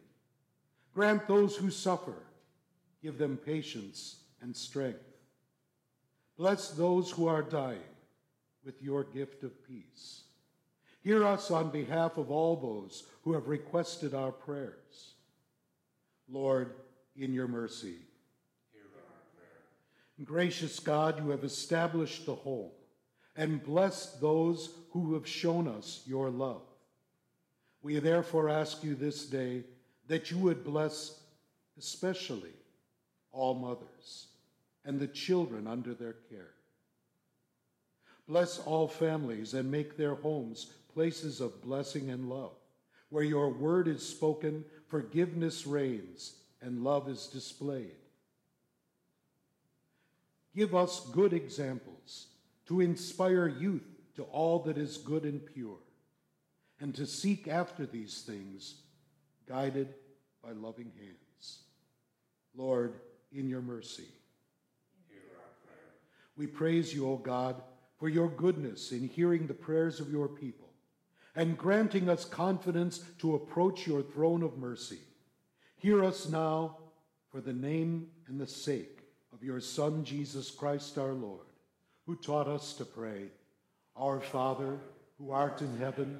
Grant 0.93 1.27
those 1.27 1.55
who 1.55 1.69
suffer. 1.69 2.15
Give 3.01 3.17
them 3.17 3.37
patience 3.37 4.17
and 4.41 4.55
strength. 4.55 4.99
Bless 6.37 6.71
those 6.71 7.11
who 7.11 7.27
are 7.27 7.43
dying 7.43 7.79
with 8.65 8.81
your 8.81 9.03
gift 9.03 9.43
of 9.43 9.67
peace. 9.67 10.23
Hear 11.03 11.25
us 11.25 11.49
on 11.49 11.71
behalf 11.71 12.17
of 12.17 12.29
all 12.29 12.55
those 12.55 13.03
who 13.23 13.33
have 13.33 13.47
requested 13.47 14.13
our 14.13 14.31
prayers. 14.31 15.13
Lord, 16.29 16.73
in 17.15 17.33
your 17.33 17.47
mercy. 17.47 17.95
Hear 18.71 18.83
our 18.95 19.01
prayer. 19.35 20.25
Gracious 20.25 20.79
God, 20.79 21.23
you 21.23 21.29
have 21.31 21.43
established 21.43 22.25
the 22.25 22.35
home 22.35 22.71
and 23.35 23.63
blessed 23.63 24.21
those 24.21 24.69
who 24.91 25.13
have 25.15 25.27
shown 25.27 25.67
us 25.67 26.03
your 26.05 26.29
love. 26.29 26.61
We 27.81 27.99
therefore 27.99 28.49
ask 28.49 28.83
you 28.83 28.95
this 28.95 29.25
day 29.25 29.63
that 30.07 30.29
you 30.29 30.37
would 30.37 30.63
bless 30.63 31.19
especially 31.77 32.53
all 33.31 33.55
mothers 33.55 34.27
and 34.85 34.99
the 34.99 35.07
children 35.07 35.67
under 35.67 35.93
their 35.93 36.15
care. 36.29 36.53
Bless 38.27 38.59
all 38.59 38.87
families 38.87 39.53
and 39.53 39.69
make 39.71 39.97
their 39.97 40.15
homes 40.15 40.67
places 40.93 41.41
of 41.41 41.61
blessing 41.61 42.09
and 42.09 42.29
love, 42.29 42.53
where 43.09 43.23
your 43.23 43.49
word 43.49 43.87
is 43.87 44.07
spoken, 44.07 44.63
forgiveness 44.87 45.65
reigns, 45.65 46.35
and 46.61 46.83
love 46.83 47.09
is 47.09 47.27
displayed. 47.27 47.95
Give 50.55 50.75
us 50.75 51.07
good 51.11 51.33
examples 51.33 52.27
to 52.67 52.81
inspire 52.81 53.47
youth 53.47 53.87
to 54.15 54.23
all 54.23 54.59
that 54.59 54.77
is 54.77 54.97
good 54.97 55.23
and 55.23 55.45
pure, 55.45 55.77
and 56.81 56.95
to 56.95 57.05
seek 57.05 57.47
after 57.47 57.85
these 57.85 58.21
things, 58.21 58.75
guided 59.47 59.93
by 60.43 60.51
loving 60.51 60.91
hands. 60.97 61.59
Lord, 62.55 62.95
in 63.31 63.47
your 63.47 63.61
mercy, 63.61 64.07
we 66.35 66.47
praise 66.47 66.93
you, 66.93 67.07
O 67.07 67.17
God, 67.17 67.61
for 67.97 68.09
your 68.09 68.27
goodness 68.27 68.91
in 68.91 69.07
hearing 69.07 69.45
the 69.45 69.53
prayers 69.53 69.99
of 69.99 70.11
your 70.11 70.27
people 70.27 70.69
and 71.35 71.57
granting 71.57 72.09
us 72.09 72.25
confidence 72.25 73.03
to 73.19 73.35
approach 73.35 73.85
your 73.85 74.01
throne 74.01 74.41
of 74.41 74.57
mercy. 74.57 74.97
Hear 75.77 76.03
us 76.03 76.27
now 76.27 76.77
for 77.29 77.41
the 77.41 77.53
name 77.53 78.07
and 78.27 78.41
the 78.41 78.47
sake 78.47 78.99
of 79.31 79.43
your 79.43 79.61
Son, 79.61 80.03
Jesus 80.03 80.49
Christ 80.49 80.97
our 80.97 81.13
Lord, 81.13 81.45
who 82.05 82.15
taught 82.15 82.47
us 82.47 82.73
to 82.73 82.85
pray, 82.85 83.27
Our 83.95 84.19
Father, 84.19 84.77
who 85.17 85.31
art 85.31 85.61
in 85.61 85.77
heaven, 85.77 86.19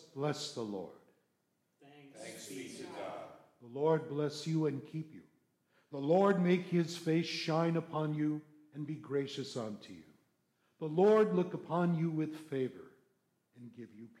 bless 0.15 0.53
the 0.53 0.61
Lord. 0.61 0.89
Thanks, 1.81 2.47
be 2.47 2.69
to 2.77 2.83
God. 2.83 3.31
The 3.61 3.79
Lord 3.79 4.09
bless 4.09 4.45
you 4.45 4.67
and 4.67 4.81
keep 4.85 5.13
you. 5.13 5.21
The 5.91 5.97
Lord 5.97 6.41
make 6.41 6.67
his 6.67 6.97
face 6.97 7.27
shine 7.27 7.77
upon 7.77 8.13
you 8.13 8.41
and 8.73 8.87
be 8.87 8.95
gracious 8.95 9.57
unto 9.57 9.93
you. 9.93 10.03
The 10.79 10.85
Lord 10.85 11.35
look 11.35 11.53
upon 11.53 11.95
you 11.95 12.09
with 12.09 12.35
favor 12.49 12.91
and 13.59 13.69
give 13.75 13.89
you 13.95 14.07